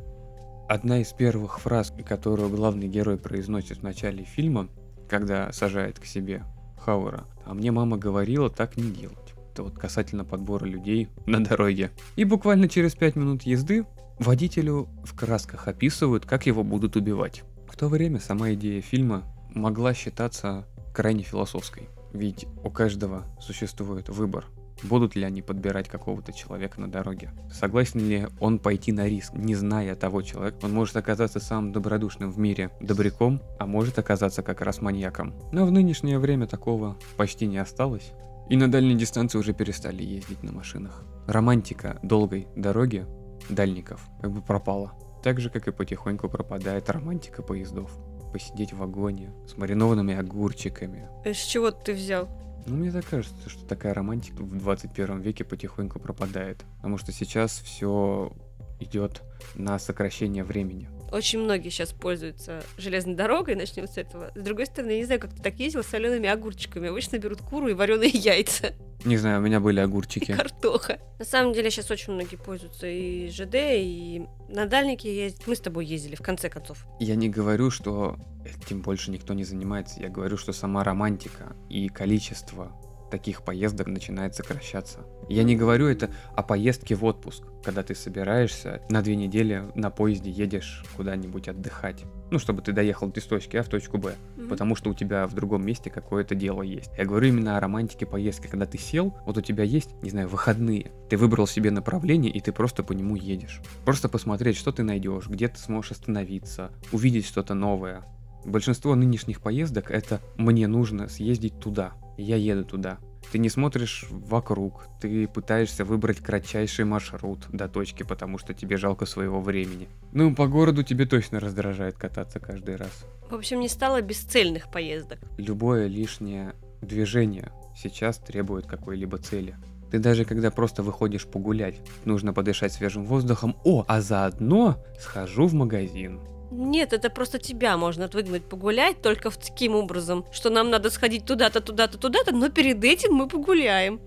Одна 0.67 0.99
из 0.99 1.13
первых 1.13 1.61
фраз, 1.61 1.93
которую 2.05 2.49
главный 2.49 2.89
герой 2.89 3.17
произносит 3.17 3.77
в 3.77 3.83
начале 3.83 4.25
фильма, 4.25 4.67
когда 5.07 5.49
сажает 5.53 5.97
к 5.99 6.05
себе 6.05 6.43
Хауэра, 6.83 7.25
а 7.45 7.53
мне 7.53 7.71
мама 7.71 7.97
говорила 7.97 8.49
так 8.49 8.75
не 8.75 8.91
делать. 8.91 9.33
Это 9.53 9.63
вот 9.63 9.77
касательно 9.77 10.25
подбора 10.25 10.65
людей 10.65 11.07
на 11.25 11.41
дороге. 11.41 11.91
И 12.17 12.25
буквально 12.25 12.67
через 12.67 12.95
5 12.95 13.15
минут 13.15 13.43
езды 13.43 13.85
водителю 14.19 14.89
в 15.05 15.15
красках 15.15 15.69
описывают, 15.69 16.25
как 16.25 16.47
его 16.47 16.65
будут 16.65 16.97
убивать. 16.97 17.43
В 17.65 17.77
то 17.77 17.87
время 17.87 18.19
сама 18.19 18.53
идея 18.53 18.81
фильма 18.81 19.23
могла 19.55 19.93
считаться 19.93 20.67
крайне 20.93 21.23
философской. 21.23 21.89
Ведь 22.13 22.45
у 22.63 22.69
каждого 22.69 23.25
существует 23.41 24.09
выбор. 24.09 24.45
Будут 24.83 25.15
ли 25.15 25.23
они 25.23 25.41
подбирать 25.41 25.87
какого-то 25.87 26.33
человека 26.33 26.79
на 26.81 26.91
дороге? 26.91 27.31
Согласен 27.51 28.01
ли 28.01 28.27
он 28.39 28.59
пойти 28.59 28.91
на 28.91 29.07
риск, 29.07 29.33
не 29.33 29.55
зная 29.55 29.95
того 29.95 30.21
человека? 30.21 30.57
Он 30.63 30.73
может 30.73 30.97
оказаться 30.97 31.39
самым 31.39 31.71
добродушным 31.71 32.31
в 32.31 32.37
мире 32.37 32.71
добряком, 32.81 33.41
а 33.57 33.65
может 33.65 33.97
оказаться 33.97 34.43
как 34.43 34.61
раз 34.61 34.81
маньяком. 34.81 35.33
Но 35.51 35.65
в 35.65 35.71
нынешнее 35.71 36.19
время 36.19 36.45
такого 36.45 36.97
почти 37.17 37.47
не 37.47 37.57
осталось. 37.57 38.11
И 38.49 38.57
на 38.57 38.69
дальней 38.69 38.95
дистанции 38.95 39.39
уже 39.39 39.53
перестали 39.53 40.03
ездить 40.03 40.43
на 40.43 40.51
машинах. 40.51 41.03
Романтика 41.25 41.97
долгой 42.03 42.47
дороги 42.55 43.05
дальников 43.49 44.01
как 44.21 44.31
бы 44.31 44.41
пропала. 44.41 44.93
Так 45.23 45.39
же, 45.39 45.49
как 45.49 45.67
и 45.67 45.71
потихоньку 45.71 46.29
пропадает 46.29 46.89
романтика 46.89 47.41
поездов. 47.41 47.91
Посидеть 48.35 48.73
в 48.73 48.79
вагоне 48.79 49.31
с 49.47 49.55
маринованными 49.55 50.13
огурчиками. 50.13 51.07
С 51.23 51.37
чего 51.37 51.71
ты 51.71 51.93
взял? 51.93 52.27
Ну, 52.65 52.75
мне 52.75 52.91
так 52.91 53.05
кажется, 53.05 53.49
что 53.49 53.65
такая 53.65 53.93
романтика 53.93 54.43
в 54.43 54.57
21 54.57 55.21
веке 55.21 55.45
потихоньку 55.45 56.01
пропадает. 56.01 56.65
Потому 56.75 56.97
что 56.97 57.13
сейчас 57.13 57.57
все 57.59 58.33
идет 58.81 59.21
на 59.55 59.79
сокращение 59.79 60.43
времени. 60.43 60.89
Очень 61.11 61.39
многие 61.39 61.69
сейчас 61.69 61.91
пользуются 61.93 62.63
железной 62.77 63.15
дорогой, 63.15 63.55
начнем 63.55 63.87
с 63.87 63.97
этого. 63.97 64.31
С 64.35 64.41
другой 64.41 64.65
стороны, 64.65 64.91
я 64.91 64.97
не 64.97 65.05
знаю, 65.05 65.19
как 65.21 65.33
ты 65.33 65.41
так 65.41 65.55
ездил 65.59 65.83
с 65.83 65.87
солеными 65.87 66.27
огурчиками. 66.27 66.89
Обычно 66.89 67.17
берут 67.17 67.41
куру 67.41 67.67
и 67.67 67.73
вареные 67.73 68.09
яйца. 68.13 68.73
Не 69.05 69.17
знаю, 69.17 69.39
у 69.39 69.43
меня 69.43 69.59
были 69.59 69.79
И 69.79 69.83
огурчики. 69.83 70.33
картоха. 70.33 70.99
На 71.19 71.25
самом 71.25 71.53
деле 71.53 71.69
сейчас 71.69 71.91
очень 71.91 72.13
многие 72.13 72.37
пользуются 72.37 72.87
и 72.87 73.29
ЖД, 73.29 73.55
и 73.55 74.25
на 74.49 74.65
дальнике 74.65 75.15
ездят. 75.15 75.45
Мы 75.47 75.55
с 75.55 75.59
тобой 75.59 75.85
ездили, 75.85 76.15
в 76.15 76.21
конце 76.21 76.49
концов. 76.49 76.85
Я 76.99 77.15
не 77.15 77.29
говорю, 77.29 77.69
что 77.69 78.17
этим 78.43 78.81
больше 78.81 79.11
никто 79.11 79.33
не 79.33 79.43
занимается. 79.43 79.99
Я 80.01 80.09
говорю, 80.09 80.37
что 80.37 80.53
сама 80.53 80.83
романтика 80.83 81.55
и 81.69 81.87
количество 81.87 82.71
таких 83.15 83.43
поездок 83.43 83.87
начинает 83.87 84.35
сокращаться. 84.35 84.99
Я 85.29 85.43
не 85.43 85.55
говорю 85.55 85.87
это 85.87 86.09
о 86.35 86.43
поездке 86.43 86.95
в 86.95 87.05
отпуск, 87.05 87.43
когда 87.63 87.81
ты 87.81 87.95
собираешься 87.95 88.81
на 88.89 89.01
две 89.01 89.15
недели 89.15 89.63
на 89.73 89.89
поезде 89.89 90.29
едешь 90.29 90.83
куда-нибудь 90.97 91.47
отдыхать. 91.47 92.03
Ну, 92.29 92.39
чтобы 92.39 92.61
ты 92.61 92.73
доехал 92.73 93.09
из 93.09 93.23
точки 93.23 93.55
А 93.55 93.63
в 93.63 93.69
точку 93.69 93.97
Б. 93.97 94.15
Мгм. 94.35 94.49
потому 94.49 94.75
что 94.75 94.89
у 94.89 94.93
тебя 94.93 95.27
в 95.27 95.33
другом 95.33 95.65
месте 95.65 95.89
какое-то 95.89 96.35
дело 96.35 96.61
есть. 96.61 96.91
Я 96.97 97.05
говорю 97.05 97.29
именно 97.29 97.55
о 97.55 97.61
романтике 97.61 98.05
поездки, 98.05 98.47
когда 98.47 98.65
ты 98.65 98.77
сел, 98.77 99.15
вот 99.25 99.37
у 99.37 99.41
тебя 99.41 99.63
есть, 99.63 99.91
не 100.01 100.09
знаю, 100.09 100.27
выходные, 100.27 100.91
ты 101.09 101.15
выбрал 101.15 101.47
себе 101.47 101.71
направление, 101.71 102.33
и 102.33 102.41
ты 102.41 102.51
просто 102.51 102.83
по 102.83 102.91
нему 102.91 103.15
едешь. 103.15 103.61
Просто 103.85 104.09
посмотреть, 104.09 104.57
что 104.57 104.73
ты 104.73 104.83
найдешь, 104.83 105.27
где 105.27 105.47
ты 105.47 105.57
сможешь 105.57 105.91
остановиться, 105.91 106.71
увидеть 106.91 107.25
что-то 107.25 107.53
новое. 107.53 108.03
Большинство 108.43 108.93
нынешних 108.93 109.41
поездок 109.41 109.89
это 109.89 110.19
мне 110.35 110.67
нужно 110.67 111.07
съездить 111.07 111.59
туда, 111.59 111.93
я 112.17 112.35
еду 112.35 112.65
туда. 112.65 112.99
Ты 113.31 113.39
не 113.39 113.49
смотришь 113.49 114.05
вокруг, 114.09 114.87
ты 115.01 115.27
пытаешься 115.27 115.83
выбрать 115.83 116.19
кратчайший 116.19 116.85
маршрут 116.85 117.45
до 117.49 117.67
точки, 117.67 118.03
потому 118.03 118.37
что 118.37 118.53
тебе 118.53 118.77
жалко 118.77 119.05
своего 119.05 119.41
времени. 119.41 119.89
Ну, 120.13 120.33
по 120.33 120.47
городу 120.47 120.83
тебе 120.83 121.05
точно 121.05 121.39
раздражает 121.39 121.97
кататься 121.97 122.39
каждый 122.39 122.75
раз. 122.75 123.05
В 123.29 123.33
общем, 123.33 123.59
не 123.59 123.67
стало 123.67 124.01
бесцельных 124.01 124.71
поездок. 124.71 125.19
Любое 125.37 125.87
лишнее 125.87 126.53
движение 126.81 127.51
сейчас 127.75 128.17
требует 128.19 128.67
какой-либо 128.67 129.17
цели. 129.17 129.57
Ты 129.91 129.99
даже 129.99 130.25
когда 130.25 130.51
просто 130.51 130.83
выходишь 130.83 131.25
погулять, 131.25 131.81
нужно 132.05 132.33
подышать 132.33 132.73
свежим 132.73 133.05
воздухом. 133.05 133.55
О, 133.63 133.85
а 133.87 134.01
заодно 134.01 134.83
схожу 134.99 135.47
в 135.47 135.53
магазин. 135.53 136.19
Нет, 136.51 136.93
это 136.93 137.09
просто 137.09 137.39
тебя 137.39 137.77
можно 137.77 138.07
выгнать 138.07 138.45
погулять 138.45 139.01
только 139.01 139.29
в 139.29 139.37
таким 139.37 139.75
образом, 139.75 140.25
что 140.31 140.49
нам 140.49 140.69
надо 140.69 140.89
сходить 140.89 141.25
туда-то, 141.25 141.61
туда-то, 141.61 141.97
туда-то, 141.97 142.33
но 142.33 142.49
перед 142.49 142.83
этим 142.83 143.13
мы 143.13 143.27
погуляем. 143.27 143.99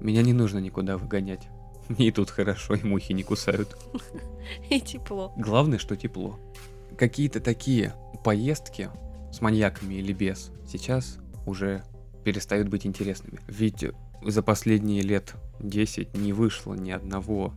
Меня 0.00 0.22
не 0.22 0.32
нужно 0.32 0.58
никуда 0.58 0.98
выгонять. 0.98 1.48
Мне 1.88 2.08
и 2.08 2.10
тут 2.10 2.30
хорошо, 2.30 2.74
и 2.74 2.84
мухи 2.84 3.12
не 3.12 3.22
кусают. 3.22 3.76
И 4.70 4.80
тепло. 4.80 5.32
Главное, 5.36 5.78
что 5.78 5.96
тепло. 5.96 6.38
Какие-то 6.98 7.40
такие 7.40 7.94
поездки 8.22 8.90
с 9.32 9.40
маньяками 9.40 9.94
или 9.94 10.12
без 10.12 10.50
сейчас 10.66 11.18
уже 11.46 11.82
перестают 12.24 12.68
быть 12.68 12.86
интересными. 12.86 13.40
Ведь 13.48 13.84
за 14.22 14.42
последние 14.42 15.02
лет 15.02 15.34
10 15.60 16.16
не 16.16 16.32
вышло 16.32 16.74
ни 16.74 16.90
одного 16.90 17.52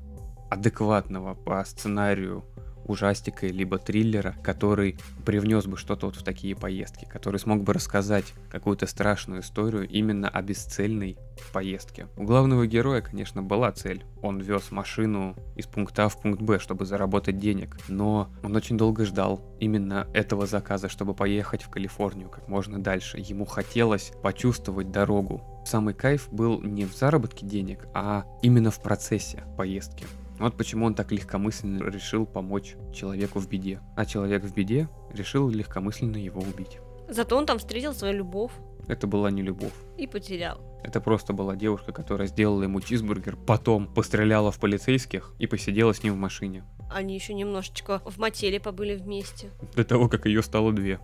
адекватного 0.50 1.34
по 1.36 1.64
сценарию 1.66 2.44
ужастика 2.88 3.48
либо 3.48 3.78
триллера, 3.78 4.36
который 4.44 4.98
привнес 5.26 5.66
бы 5.66 5.78
что-то 5.78 6.08
вот 6.08 6.16
в 6.16 6.24
такие 6.24 6.56
поездки, 6.56 7.06
который 7.06 7.40
смог 7.40 7.64
бы 7.64 7.74
рассказать 7.74 8.34
какую-то 8.50 8.88
страшную 8.88 9.42
историю 9.42 9.88
именно 9.88 10.30
о 10.30 10.42
бесцельной 10.42 11.18
поездке. 11.54 12.08
У 12.18 12.24
главного 12.24 12.68
героя, 12.68 13.02
конечно, 13.02 13.44
была 13.44 13.72
цель. 13.72 14.04
Он 14.22 14.40
вез 14.40 14.72
машину 14.72 15.36
из 15.56 15.66
пункта 15.68 16.06
А 16.06 16.10
в 16.10 16.22
пункт 16.22 16.42
Б, 16.42 16.60
чтобы 16.60 16.86
заработать 16.86 17.38
денег, 17.38 17.78
но 17.88 18.30
он 18.44 18.56
очень 18.56 18.78
долго 18.78 19.06
ждал 19.06 19.42
именно 19.60 20.08
этого 20.14 20.46
заказа, 20.46 20.90
чтобы 20.90 21.14
поехать 21.14 21.64
в 21.64 21.70
Калифорнию 21.70 22.30
как 22.30 22.48
можно 22.48 22.82
дальше. 22.82 23.18
Ему 23.20 23.46
хотелось 23.46 24.12
почувствовать 24.22 24.92
дорогу. 24.92 25.64
Самый 25.66 25.94
кайф 25.94 26.30
был 26.32 26.62
не 26.62 26.86
в 26.86 26.96
заработке 26.96 27.46
денег, 27.46 27.88
а 27.94 28.26
именно 28.42 28.72
в 28.72 28.82
процессе 28.82 29.44
поездки. 29.58 30.06
Вот 30.40 30.56
почему 30.58 30.86
он 30.86 30.94
так 30.94 31.12
легкомысленно 31.12 31.84
решил 31.90 32.26
помочь 32.26 32.76
человеку 32.94 33.40
в 33.40 33.50
беде. 33.50 33.80
А 33.96 34.06
человек 34.06 34.44
в 34.44 34.54
беде 34.54 34.88
решил 35.12 35.50
легкомысленно 35.50 36.18
его 36.18 36.42
убить. 36.42 36.78
Зато 37.10 37.38
он 37.38 37.46
там 37.46 37.58
встретил 37.58 37.94
свою 37.94 38.16
любовь 38.18 38.52
Это 38.88 39.08
была 39.08 39.32
не 39.32 39.42
любовь. 39.42 39.74
и 39.98 40.08
потерял. 40.08 40.62
Это 40.84 41.02
просто 41.02 41.34
была 41.34 41.56
девушка, 41.56 41.92
которая 41.92 42.28
сделала 42.28 42.64
ему 42.64 42.80
чизбургер, 42.82 43.36
потом 43.36 43.94
постреляла 43.94 44.52
в 44.52 44.60
полицейских 44.60 45.34
и 45.40 45.48
посидела 45.48 45.94
с 45.94 46.04
ним 46.04 46.14
в 46.14 46.18
машине. 46.18 46.64
Они 46.90 47.16
еще 47.16 47.34
немножечко 47.34 48.02
в 48.06 48.18
мотеле 48.18 48.60
побыли 48.60 48.96
вместе. 48.96 49.50
До 49.76 49.84
того, 49.84 50.08
как 50.08 50.26
ее 50.26 50.42
стало 50.44 50.72
две. 50.72 51.00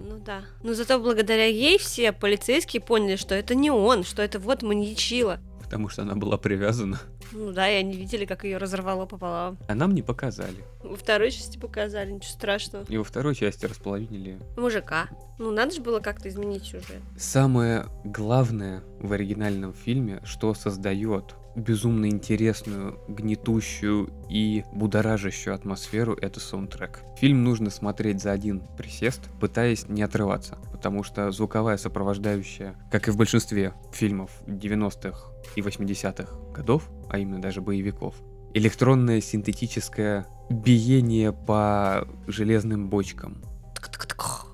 Ну 0.00 0.18
да. 0.24 0.42
Но 0.62 0.74
зато 0.74 0.98
благодаря 0.98 1.46
ей 1.46 1.78
все 1.78 2.12
полицейские 2.12 2.80
поняли, 2.80 3.16
что 3.16 3.34
это 3.34 3.54
не 3.54 3.70
он, 3.70 4.04
что 4.04 4.22
это 4.22 4.38
вот 4.38 4.62
маньячила. 4.62 5.40
Потому 5.68 5.90
что 5.90 6.00
она 6.00 6.14
была 6.14 6.38
привязана. 6.38 6.98
Ну 7.32 7.52
да, 7.52 7.68
и 7.68 7.74
они 7.74 7.94
видели, 7.94 8.24
как 8.24 8.44
ее 8.44 8.56
разорвало 8.56 9.04
пополам. 9.04 9.58
А 9.68 9.74
нам 9.74 9.94
не 9.94 10.00
показали. 10.00 10.64
Во 10.82 10.96
второй 10.96 11.30
части 11.30 11.58
показали, 11.58 12.10
ничего 12.10 12.32
страшного. 12.32 12.86
И 12.88 12.96
во 12.96 13.04
второй 13.04 13.34
части 13.34 13.66
располовинили. 13.66 14.38
Мужика. 14.56 15.08
Ну 15.38 15.50
надо 15.50 15.74
же 15.74 15.82
было 15.82 16.00
как-то 16.00 16.30
изменить 16.30 16.64
сюжет. 16.64 17.02
Самое 17.18 17.84
главное 18.02 18.82
в 18.98 19.12
оригинальном 19.12 19.74
фильме, 19.74 20.22
что 20.24 20.54
создает 20.54 21.34
безумно 21.54 22.08
интересную, 22.08 23.00
гнетущую 23.08 24.10
и 24.28 24.64
будоражащую 24.72 25.54
атмосферу, 25.54 26.14
это 26.14 26.40
саундтрек. 26.40 27.00
Фильм 27.18 27.44
нужно 27.44 27.70
смотреть 27.70 28.22
за 28.22 28.32
один 28.32 28.60
присест, 28.76 29.28
пытаясь 29.40 29.88
не 29.88 30.02
отрываться, 30.02 30.58
потому 30.72 31.02
что 31.02 31.30
звуковая 31.30 31.76
сопровождающая, 31.76 32.76
как 32.90 33.08
и 33.08 33.10
в 33.10 33.16
большинстве 33.16 33.74
фильмов 33.92 34.30
90-х 34.46 35.32
и 35.56 35.60
80-х 35.60 36.52
годов, 36.52 36.88
а 37.08 37.18
именно 37.18 37.40
даже 37.40 37.60
боевиков, 37.60 38.14
электронное 38.54 39.20
синтетическое 39.20 40.26
биение 40.50 41.32
по 41.32 42.06
железным 42.26 42.88
бочкам, 42.88 43.42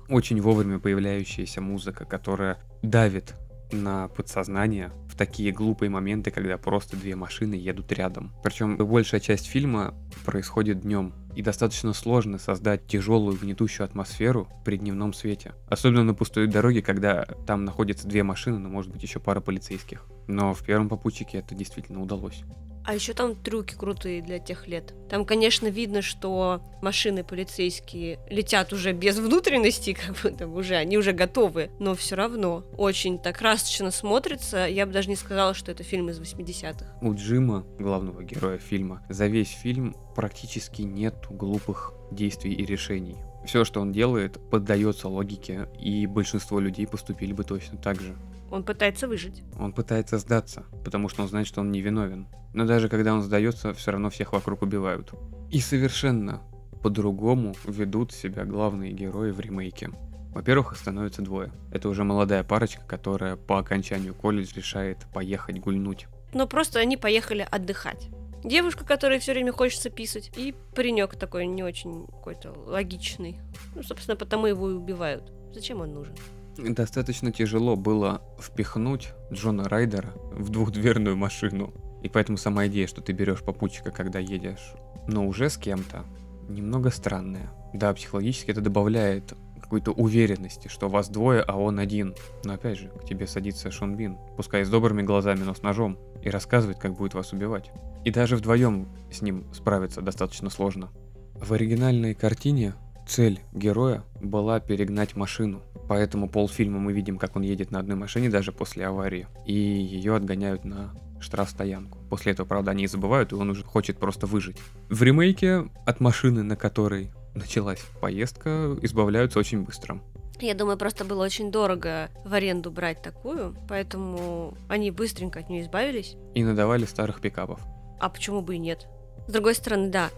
очень 0.09 0.41
вовремя 0.41 0.79
появляющаяся 0.79 1.61
музыка, 1.61 2.05
которая 2.05 2.57
давит 2.81 3.35
на 3.71 4.07
подсознание 4.09 4.91
в 5.07 5.15
такие 5.15 5.51
глупые 5.51 5.89
моменты, 5.89 6.31
когда 6.31 6.57
просто 6.57 6.97
две 6.97 7.15
машины 7.15 7.55
едут 7.55 7.91
рядом. 7.91 8.33
Причем 8.43 8.77
большая 8.77 9.21
часть 9.21 9.47
фильма 9.47 9.93
происходит 10.25 10.81
днем, 10.81 11.13
и 11.35 11.41
достаточно 11.41 11.93
сложно 11.93 12.37
создать 12.37 12.87
тяжелую 12.87 13.37
гнетущую 13.37 13.85
атмосферу 13.85 14.47
при 14.63 14.77
дневном 14.77 15.13
свете. 15.13 15.53
Особенно 15.67 16.03
на 16.03 16.13
пустой 16.13 16.47
дороге, 16.47 16.81
когда 16.81 17.25
там 17.45 17.65
находятся 17.65 18.07
две 18.07 18.23
машины, 18.23 18.57
но 18.57 18.69
может 18.69 18.91
быть 18.91 19.03
еще 19.03 19.19
пара 19.19 19.41
полицейских. 19.41 20.05
Но 20.27 20.53
в 20.53 20.63
первом 20.63 20.89
попутчике 20.89 21.39
это 21.39 21.53
действительно 21.53 22.01
удалось. 22.01 22.43
А 22.85 22.93
еще 22.93 23.13
там 23.13 23.35
трюки 23.35 23.73
крутые 23.73 24.21
для 24.21 24.39
тех 24.39 24.67
лет. 24.67 24.93
Там, 25.09 25.25
конечно, 25.25 25.67
видно, 25.67 26.01
что 26.01 26.61
машины 26.81 27.23
полицейские 27.23 28.19
летят 28.29 28.73
уже 28.73 28.91
без 28.93 29.17
внутренностей, 29.17 29.93
как 29.95 30.15
бы 30.15 30.55
уже, 30.55 30.75
они 30.75 30.97
уже 30.97 31.11
готовы. 31.11 31.71
Но 31.79 31.95
все 31.95 32.15
равно 32.15 32.63
очень 32.77 33.17
так 33.19 33.37
красочно 33.37 33.91
смотрится. 33.91 34.67
Я 34.67 34.85
бы 34.85 34.91
даже 34.91 35.09
не 35.09 35.15
сказала, 35.15 35.53
что 35.53 35.71
это 35.71 35.83
фильм 35.83 36.09
из 36.09 36.19
80-х. 36.19 36.97
У 37.01 37.13
Джима, 37.13 37.65
главного 37.79 38.23
героя 38.23 38.57
фильма, 38.57 39.03
за 39.09 39.27
весь 39.27 39.49
фильм 39.49 39.95
практически 40.15 40.83
нет 40.83 41.25
глупых 41.29 41.93
действий 42.11 42.53
и 42.53 42.65
решений. 42.65 43.17
Все, 43.45 43.63
что 43.63 43.81
он 43.81 43.91
делает, 43.91 44.39
поддается 44.49 45.07
логике, 45.07 45.69
и 45.79 46.07
большинство 46.07 46.59
людей 46.59 46.87
поступили 46.87 47.33
бы 47.33 47.43
точно 47.43 47.77
так 47.77 48.01
же. 48.01 48.15
Он 48.51 48.63
пытается 48.63 49.07
выжить. 49.07 49.43
Он 49.59 49.73
пытается 49.73 50.17
сдаться, 50.17 50.65
потому 50.83 51.09
что 51.09 51.23
он 51.23 51.27
знает, 51.27 51.47
что 51.47 51.61
он 51.61 51.71
невиновен. 51.71 52.27
Но 52.53 52.65
даже 52.65 52.89
когда 52.89 53.13
он 53.13 53.21
сдается, 53.21 53.73
все 53.73 53.91
равно 53.91 54.09
всех 54.09 54.33
вокруг 54.33 54.61
убивают. 54.61 55.11
И 55.51 55.59
совершенно 55.59 56.41
по-другому 56.81 57.55
ведут 57.65 58.11
себя 58.11 58.45
главные 58.45 58.91
герои 58.91 59.31
в 59.31 59.39
ремейке. 59.39 59.89
Во-первых, 60.33 60.73
их 60.73 60.77
становится 60.77 61.21
двое. 61.21 61.51
Это 61.71 61.87
уже 61.87 62.03
молодая 62.03 62.43
парочка, 62.43 62.83
которая 62.85 63.35
по 63.35 63.57
окончанию 63.59 64.13
колледж 64.13 64.53
решает 64.55 64.99
поехать 65.13 65.59
гульнуть. 65.59 66.07
Но 66.33 66.47
просто 66.47 66.79
они 66.79 66.97
поехали 66.97 67.47
отдыхать. 67.49 68.09
Девушка, 68.45 68.85
которой 68.85 69.17
все 69.17 69.33
время 69.33 69.51
хочется 69.51 69.89
писать, 69.89 70.31
и 70.37 70.53
паренек 70.75 71.15
такой 71.15 71.47
не 71.47 71.63
очень 71.63 72.05
какой-то 72.05 72.53
логичный. 72.67 73.39
Ну, 73.73 73.81
собственно, 73.81 74.15
потому 74.15 74.45
его 74.45 74.69
и 74.69 74.73
убивают. 74.73 75.33
Зачем 75.51 75.81
он 75.81 75.93
нужен? 75.93 76.15
Достаточно 76.55 77.31
тяжело 77.31 77.75
было 77.75 78.21
впихнуть 78.39 79.09
Джона 79.33 79.67
Райдера 79.67 80.13
в 80.31 80.49
двухдверную 80.49 81.17
машину. 81.17 81.73
И 82.03 82.07
поэтому 82.07 82.37
сама 82.37 82.67
идея, 82.67 82.85
что 82.85 83.01
ты 83.01 83.13
берешь 83.13 83.41
попутчика, 83.41 83.89
когда 83.89 84.19
едешь, 84.19 84.73
но 85.07 85.25
уже 85.25 85.49
с 85.49 85.57
кем-то, 85.57 86.05
немного 86.47 86.91
странная. 86.91 87.51
Да, 87.73 87.91
психологически 87.95 88.51
это 88.51 88.61
добавляет 88.61 89.33
какой-то 89.65 89.91
уверенности, 89.91 90.67
что 90.67 90.87
вас 90.87 91.09
двое, 91.09 91.41
а 91.41 91.57
он 91.57 91.79
один. 91.79 92.15
Но 92.43 92.53
опять 92.53 92.77
же, 92.77 92.89
к 92.89 93.05
тебе 93.05 93.27
садится 93.27 93.71
Шон 93.71 93.95
Бин, 93.95 94.17
пускай 94.37 94.63
с 94.63 94.69
добрыми 94.69 95.01
глазами, 95.01 95.43
но 95.43 95.53
с 95.53 95.61
ножом, 95.61 95.99
и 96.23 96.29
рассказывает, 96.29 96.79
как 96.79 96.93
будет 96.93 97.13
вас 97.13 97.33
убивать. 97.33 97.71
И 98.05 98.11
даже 98.11 98.35
вдвоем 98.35 98.87
с 99.11 99.21
ним 99.21 99.45
справиться 99.53 100.01
достаточно 100.01 100.49
сложно. 100.49 100.91
В 101.33 101.51
оригинальной 101.53 102.13
картине 102.13 102.75
цель 103.07 103.39
героя 103.51 104.03
была 104.21 104.59
перегнать 104.59 105.15
машину. 105.15 105.61
Поэтому 105.87 106.29
полфильма 106.29 106.79
мы 106.79 106.93
видим, 106.93 107.17
как 107.17 107.35
он 107.35 107.43
едет 107.43 107.71
на 107.71 107.79
одной 107.79 107.95
машине 107.95 108.29
даже 108.29 108.51
после 108.51 108.85
аварии. 108.85 109.27
И 109.45 109.53
ее 109.53 110.15
отгоняют 110.15 110.65
на 110.65 110.93
штрафстоянку. 111.19 111.99
После 112.09 112.31
этого, 112.31 112.45
правда, 112.45 112.71
они 112.71 112.87
забывают, 112.87 113.31
и 113.31 113.35
он 113.35 113.49
уже 113.49 113.63
хочет 113.63 113.97
просто 113.97 114.27
выжить. 114.27 114.57
В 114.89 115.01
ремейке 115.03 115.69
от 115.85 115.99
машины, 115.99 116.43
на 116.43 116.55
которой 116.55 117.11
началась 117.35 117.81
поездка, 118.01 118.77
избавляются 118.81 119.39
очень 119.39 119.61
быстро. 119.61 120.01
Я 120.39 120.53
думаю, 120.53 120.77
просто 120.77 121.05
было 121.05 121.23
очень 121.23 121.51
дорого 121.51 122.09
в 122.25 122.33
аренду 122.33 122.69
брать 122.69 123.01
такую, 123.01 123.55
поэтому 123.69 124.57
они 124.67 124.91
быстренько 124.91 125.39
от 125.39 125.49
нее 125.49 125.63
избавились. 125.63 126.15
И 126.33 126.43
надавали 126.43 126.85
старых 126.85 127.21
пикапов. 127.21 127.61
А 127.99 128.09
почему 128.09 128.41
бы 128.41 128.55
и 128.55 128.59
нет? 128.59 128.87
С 129.27 129.31
другой 129.31 129.55
стороны, 129.55 129.89
да, 129.89 130.09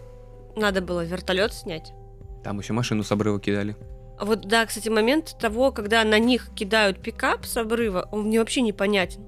надо 0.56 0.80
было 0.80 1.04
вертолет 1.04 1.52
снять. 1.52 1.92
Там 2.42 2.58
еще 2.58 2.72
машину 2.72 3.04
с 3.04 3.12
обрыва 3.12 3.38
кидали. 3.38 3.76
Вот 4.20 4.48
да, 4.48 4.66
кстати, 4.66 4.88
момент 4.88 5.36
того, 5.38 5.70
когда 5.70 6.02
на 6.02 6.18
них 6.18 6.50
кидают 6.56 7.00
пикап 7.00 7.44
с 7.44 7.56
обрыва, 7.56 8.08
он 8.10 8.24
мне 8.24 8.40
вообще 8.40 8.62
непонятен. 8.62 9.24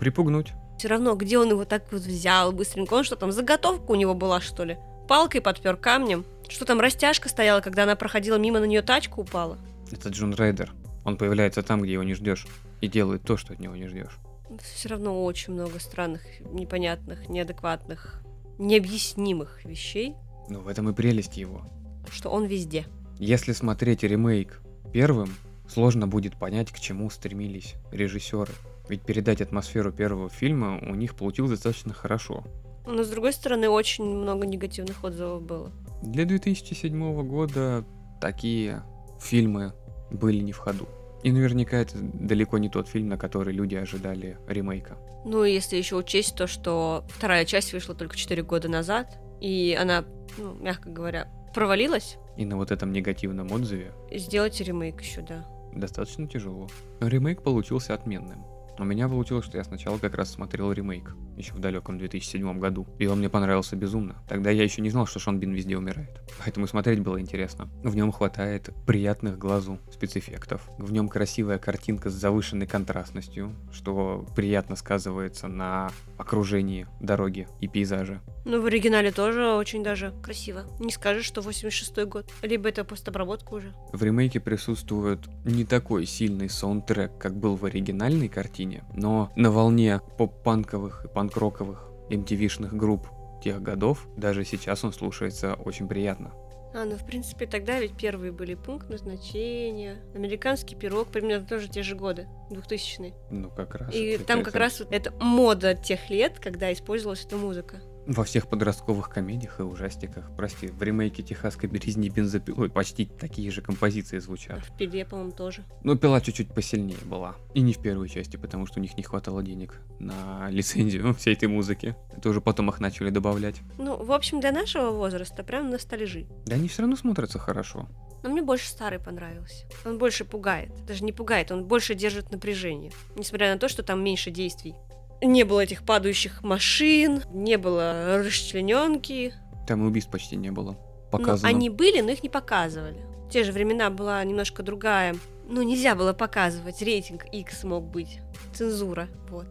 Припугнуть. 0.00 0.52
Все 0.78 0.88
равно, 0.88 1.14
где 1.14 1.38
он 1.38 1.50
его 1.50 1.64
так 1.64 1.84
вот 1.92 2.00
взял 2.00 2.50
быстренько? 2.50 2.94
Он 2.94 3.04
что 3.04 3.14
там, 3.14 3.30
заготовка 3.30 3.92
у 3.92 3.94
него 3.94 4.14
была, 4.14 4.40
что 4.40 4.64
ли? 4.64 4.78
Палкой 5.06 5.40
подпер 5.40 5.76
камнем? 5.76 6.24
Что 6.52 6.66
там, 6.66 6.80
растяжка 6.80 7.30
стояла, 7.30 7.62
когда 7.62 7.84
она 7.84 7.96
проходила 7.96 8.36
мимо, 8.36 8.60
на 8.60 8.64
нее 8.66 8.82
тачка 8.82 9.18
упала? 9.18 9.56
Это 9.90 10.10
Джон 10.10 10.34
Райдер. 10.34 10.74
Он 11.02 11.16
появляется 11.16 11.62
там, 11.62 11.80
где 11.80 11.94
его 11.94 12.02
не 12.02 12.12
ждешь. 12.12 12.46
И 12.82 12.88
делает 12.88 13.22
то, 13.22 13.38
что 13.38 13.54
от 13.54 13.58
него 13.58 13.74
не 13.74 13.86
ждешь. 13.88 14.18
Все 14.60 14.90
равно 14.90 15.24
очень 15.24 15.54
много 15.54 15.80
странных, 15.80 16.20
непонятных, 16.40 17.30
неадекватных, 17.30 18.20
необъяснимых 18.58 19.64
вещей, 19.64 20.14
Ну, 20.50 20.60
в 20.60 20.68
этом 20.68 20.90
и 20.90 20.92
прелесть 20.92 21.38
его. 21.38 21.62
что 22.10 22.28
он 22.28 22.44
везде. 22.44 22.84
Если 23.18 23.52
смотреть 23.52 24.02
ремейк 24.02 24.60
первым, 24.92 25.34
сложно 25.68 26.06
будет 26.06 26.36
понять, 26.36 26.70
к 26.70 26.80
чему 26.80 27.08
стремились 27.08 27.76
режиссеры. 27.92 28.52
Ведь 28.90 29.00
передать 29.00 29.40
атмосферу 29.40 29.90
первого 29.90 30.28
фильма 30.28 30.78
у 30.82 30.94
них 30.94 31.14
получилось 31.14 31.52
достаточно 31.52 31.94
хорошо. 31.94 32.44
Но, 32.86 33.04
с 33.04 33.08
другой 33.08 33.32
стороны, 33.32 33.70
очень 33.70 34.04
много 34.04 34.44
негативных 34.46 35.02
отзывов 35.02 35.40
было. 35.42 35.72
Для 36.02 36.24
2007 36.24 37.22
года 37.26 37.84
такие 38.20 38.82
фильмы 39.20 39.72
были 40.10 40.38
не 40.38 40.52
в 40.52 40.58
ходу. 40.58 40.88
И 41.22 41.30
наверняка 41.30 41.76
это 41.78 41.96
далеко 42.00 42.58
не 42.58 42.68
тот 42.68 42.88
фильм, 42.88 43.08
на 43.08 43.16
который 43.16 43.54
люди 43.54 43.76
ожидали 43.76 44.38
ремейка. 44.48 44.98
Ну, 45.24 45.44
и 45.44 45.52
если 45.52 45.76
еще 45.76 45.94
учесть 45.96 46.34
то, 46.34 46.48
что 46.48 47.04
вторая 47.08 47.44
часть 47.44 47.72
вышла 47.72 47.94
только 47.94 48.16
4 48.16 48.42
года 48.42 48.68
назад, 48.68 49.20
и 49.40 49.78
она, 49.80 50.04
ну, 50.36 50.54
мягко 50.54 50.90
говоря, 50.90 51.28
провалилась, 51.54 52.16
И 52.36 52.44
на 52.44 52.56
вот 52.56 52.72
этом 52.72 52.92
негативном 52.92 53.52
отзыве 53.52 53.92
сделать 54.10 54.60
ремейк 54.60 55.00
еще, 55.00 55.20
да. 55.20 55.46
достаточно 55.74 56.26
тяжело. 56.26 56.68
Но 57.00 57.06
ремейк 57.06 57.42
получился 57.42 57.94
отменным. 57.94 58.44
У 58.78 58.84
меня 58.84 59.08
получилось, 59.08 59.44
что 59.44 59.58
я 59.58 59.64
сначала 59.64 59.98
как 59.98 60.14
раз 60.14 60.32
смотрел 60.32 60.72
ремейк, 60.72 61.14
еще 61.36 61.52
в 61.52 61.58
далеком 61.58 61.98
2007 61.98 62.58
году, 62.58 62.86
и 62.98 63.06
он 63.06 63.18
мне 63.18 63.28
понравился 63.28 63.76
безумно. 63.76 64.16
Тогда 64.28 64.50
я 64.50 64.62
еще 64.62 64.80
не 64.80 64.90
знал, 64.90 65.06
что 65.06 65.18
Шон 65.18 65.38
Бин 65.38 65.52
везде 65.52 65.76
умирает, 65.76 66.20
поэтому 66.42 66.66
смотреть 66.66 67.00
было 67.00 67.20
интересно. 67.20 67.68
В 67.82 67.94
нем 67.94 68.12
хватает 68.12 68.70
приятных 68.86 69.38
глазу 69.38 69.78
спецэффектов, 69.92 70.62
в 70.78 70.90
нем 70.90 71.08
красивая 71.08 71.58
картинка 71.58 72.08
с 72.08 72.14
завышенной 72.14 72.66
контрастностью, 72.66 73.54
что 73.72 74.26
приятно 74.34 74.74
сказывается 74.76 75.48
на 75.48 75.90
окружении 76.16 76.86
дороги 77.00 77.48
и 77.60 77.68
пейзажа. 77.68 78.20
Ну, 78.44 78.60
в 78.60 78.66
оригинале 78.66 79.12
тоже 79.12 79.52
очень 79.52 79.84
даже 79.84 80.12
красиво. 80.22 80.64
Не 80.80 80.90
скажешь, 80.90 81.26
что 81.26 81.42
86-й 81.42 82.06
год. 82.06 82.32
Либо 82.42 82.68
это 82.68 82.84
постобработка 82.84 83.54
уже. 83.54 83.72
В 83.92 84.02
ремейке 84.02 84.40
присутствует 84.40 85.20
не 85.44 85.64
такой 85.64 86.06
сильный 86.06 86.48
саундтрек, 86.48 87.16
как 87.18 87.36
был 87.36 87.56
в 87.56 87.64
оригинальной 87.64 88.28
картине, 88.28 88.61
но 88.94 89.30
на 89.36 89.50
волне 89.50 90.00
поп-панковых 90.18 91.04
и 91.04 91.08
панк-роковых 91.08 91.88
MTV-шных 92.10 92.74
групп 92.74 93.08
тех 93.42 93.62
годов, 93.62 94.06
даже 94.16 94.44
сейчас 94.44 94.84
он 94.84 94.92
слушается 94.92 95.54
очень 95.54 95.88
приятно. 95.88 96.32
А, 96.74 96.84
ну, 96.86 96.96
в 96.96 97.04
принципе, 97.04 97.46
тогда 97.46 97.78
ведь 97.80 97.96
первые 97.96 98.32
были 98.32 98.54
пункт 98.54 98.88
назначения, 98.88 99.98
американский 100.14 100.74
пирог, 100.74 101.08
примерно 101.08 101.46
тоже 101.46 101.68
те 101.68 101.82
же 101.82 101.94
годы, 101.94 102.28
2000-е. 102.50 103.14
Ну, 103.30 103.50
как 103.50 103.74
раз. 103.74 103.94
И 103.94 104.16
там 104.16 104.42
как 104.42 104.54
раз 104.54 104.78
вот 104.78 104.90
эта 104.90 105.10
мода 105.20 105.74
тех 105.74 106.08
лет, 106.08 106.38
когда 106.38 106.72
использовалась 106.72 107.26
эта 107.26 107.36
музыка. 107.36 107.82
Во 108.06 108.24
всех 108.24 108.48
подростковых 108.48 109.08
комедиях 109.08 109.60
и 109.60 109.62
ужастиках, 109.62 110.28
прости, 110.36 110.66
в 110.66 110.82
ремейке 110.82 111.22
«Техасской 111.22 111.68
березни 111.68 112.08
бензопилой» 112.08 112.68
почти 112.68 113.06
такие 113.06 113.50
же 113.52 113.62
композиции 113.62 114.18
звучат. 114.18 114.58
в 114.58 114.76
пиле, 114.76 115.04
по-моему, 115.04 115.30
тоже. 115.30 115.64
Но 115.84 115.96
пила 115.96 116.20
чуть-чуть 116.20 116.52
посильнее 116.52 116.98
была. 117.04 117.36
И 117.54 117.60
не 117.60 117.72
в 117.74 117.78
первой 117.78 118.08
части, 118.08 118.36
потому 118.36 118.66
что 118.66 118.80
у 118.80 118.82
них 118.82 118.96
не 118.96 119.04
хватало 119.04 119.42
денег 119.42 119.80
на 120.00 120.48
лицензию 120.50 121.14
всей 121.14 121.34
этой 121.34 121.46
музыки. 121.48 121.94
Это 122.16 122.28
уже 122.30 122.40
потом 122.40 122.70
их 122.70 122.80
начали 122.80 123.10
добавлять. 123.10 123.60
Ну, 123.78 124.02
в 124.02 124.10
общем, 124.10 124.40
для 124.40 124.50
нашего 124.50 124.90
возраста 124.90 125.44
прям 125.44 125.70
ностальжи. 125.70 126.26
Да 126.46 126.56
они 126.56 126.66
все 126.66 126.82
равно 126.82 126.96
смотрятся 126.96 127.38
хорошо. 127.38 127.88
Но 128.24 128.30
мне 128.30 128.42
больше 128.42 128.68
старый 128.68 128.98
понравился. 128.98 129.64
Он 129.84 129.98
больше 129.98 130.24
пугает. 130.24 130.70
Даже 130.86 131.04
не 131.04 131.12
пугает, 131.12 131.50
он 131.50 131.64
больше 131.66 131.94
держит 131.94 132.30
напряжение. 132.30 132.92
Несмотря 133.16 133.52
на 133.52 133.58
то, 133.58 133.68
что 133.68 133.82
там 133.82 134.02
меньше 134.02 134.30
действий. 134.30 134.74
Не 135.22 135.44
было 135.44 135.60
этих 135.60 135.84
падающих 135.84 136.42
машин, 136.42 137.22
не 137.32 137.56
было 137.56 138.18
расчлененки. 138.18 139.32
Там 139.68 139.84
и 139.84 139.86
убийств 139.86 140.10
почти 140.10 140.36
не 140.36 140.50
было. 140.50 140.72
Ну, 140.72 141.18
Показано. 141.18 141.48
они 141.48 141.70
были, 141.70 142.00
но 142.00 142.10
их 142.10 142.22
не 142.22 142.28
показывали. 142.28 142.98
В 143.28 143.30
те 143.30 143.44
же 143.44 143.52
времена 143.52 143.88
была 143.90 144.22
немножко 144.24 144.62
другая. 144.62 145.14
Ну, 145.48 145.62
нельзя 145.62 145.94
было 145.94 146.12
показывать. 146.12 146.82
Рейтинг 146.82 147.24
X 147.32 147.64
мог 147.64 147.84
быть. 147.84 148.18
Цензура. 148.52 149.08
Вот. 149.28 149.46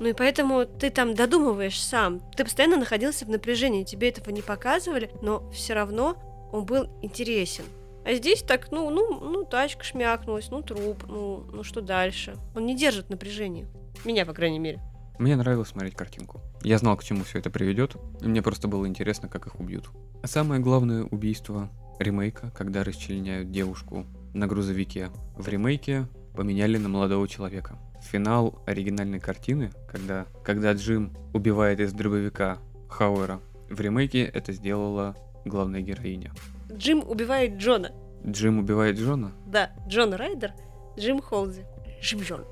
Ну 0.00 0.08
и 0.08 0.12
поэтому 0.12 0.66
ты 0.66 0.90
там 0.90 1.14
додумываешь 1.14 1.80
сам. 1.80 2.20
Ты 2.36 2.44
постоянно 2.44 2.76
находился 2.76 3.24
в 3.24 3.30
напряжении. 3.30 3.84
Тебе 3.84 4.10
этого 4.10 4.30
не 4.30 4.42
показывали, 4.42 5.10
но 5.22 5.48
все 5.50 5.74
равно 5.74 6.16
он 6.52 6.66
был 6.66 6.88
интересен. 7.00 7.64
А 8.04 8.12
здесь 8.12 8.42
так, 8.42 8.70
ну, 8.70 8.90
ну, 8.90 9.18
ну, 9.18 9.44
тачка 9.44 9.82
шмякнулась, 9.82 10.50
ну, 10.50 10.60
труп, 10.60 11.04
ну, 11.08 11.46
ну, 11.50 11.64
что 11.64 11.80
дальше? 11.80 12.36
Он 12.54 12.66
не 12.66 12.76
держит 12.76 13.08
напряжения. 13.08 13.66
Меня, 14.04 14.26
по 14.26 14.32
крайней 14.32 14.58
мере. 14.58 14.80
Мне 15.18 15.36
нравилось 15.36 15.68
смотреть 15.68 15.94
картинку. 15.94 16.40
Я 16.62 16.78
знал, 16.78 16.96
к 16.96 17.04
чему 17.04 17.22
все 17.24 17.38
это 17.38 17.48
приведет, 17.50 17.96
и 18.20 18.26
мне 18.26 18.42
просто 18.42 18.66
было 18.66 18.86
интересно, 18.88 19.28
как 19.28 19.46
их 19.46 19.60
убьют. 19.60 19.88
А 20.22 20.26
самое 20.26 20.60
главное 20.60 21.04
убийство 21.04 21.70
ремейка, 22.00 22.50
когда 22.50 22.82
расчленяют 22.82 23.50
девушку 23.50 24.06
на 24.32 24.46
грузовике. 24.46 25.10
В 25.36 25.46
ремейке 25.48 26.08
поменяли 26.34 26.78
на 26.78 26.88
молодого 26.88 27.28
человека. 27.28 27.78
Финал 28.02 28.62
оригинальной 28.66 29.20
картины, 29.20 29.70
когда, 29.88 30.26
когда 30.42 30.72
Джим 30.72 31.12
убивает 31.32 31.80
из 31.80 31.92
дробовика 31.92 32.58
Хауэра, 32.88 33.40
в 33.70 33.80
ремейке 33.80 34.24
это 34.24 34.52
сделала 34.52 35.16
главная 35.44 35.80
героиня. 35.80 36.32
Джим 36.72 37.02
убивает 37.08 37.56
Джона. 37.56 37.92
Джим 38.26 38.58
убивает 38.58 38.98
Джона, 38.98 39.32
Да, 39.46 39.70
Джон 39.86 40.14
Райдер, 40.14 40.52
Джим 40.98 41.20
Холзи. 41.20 41.64
Джим 42.00 42.20
Джон. 42.20 42.44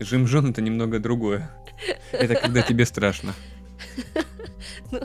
Джим 0.00 0.26
Джон 0.26 0.50
это 0.50 0.60
немного 0.62 0.98
другое. 0.98 1.50
Это 2.12 2.34
когда 2.34 2.62
тебе 2.62 2.84
страшно. 2.86 3.34
Ну. 4.90 5.00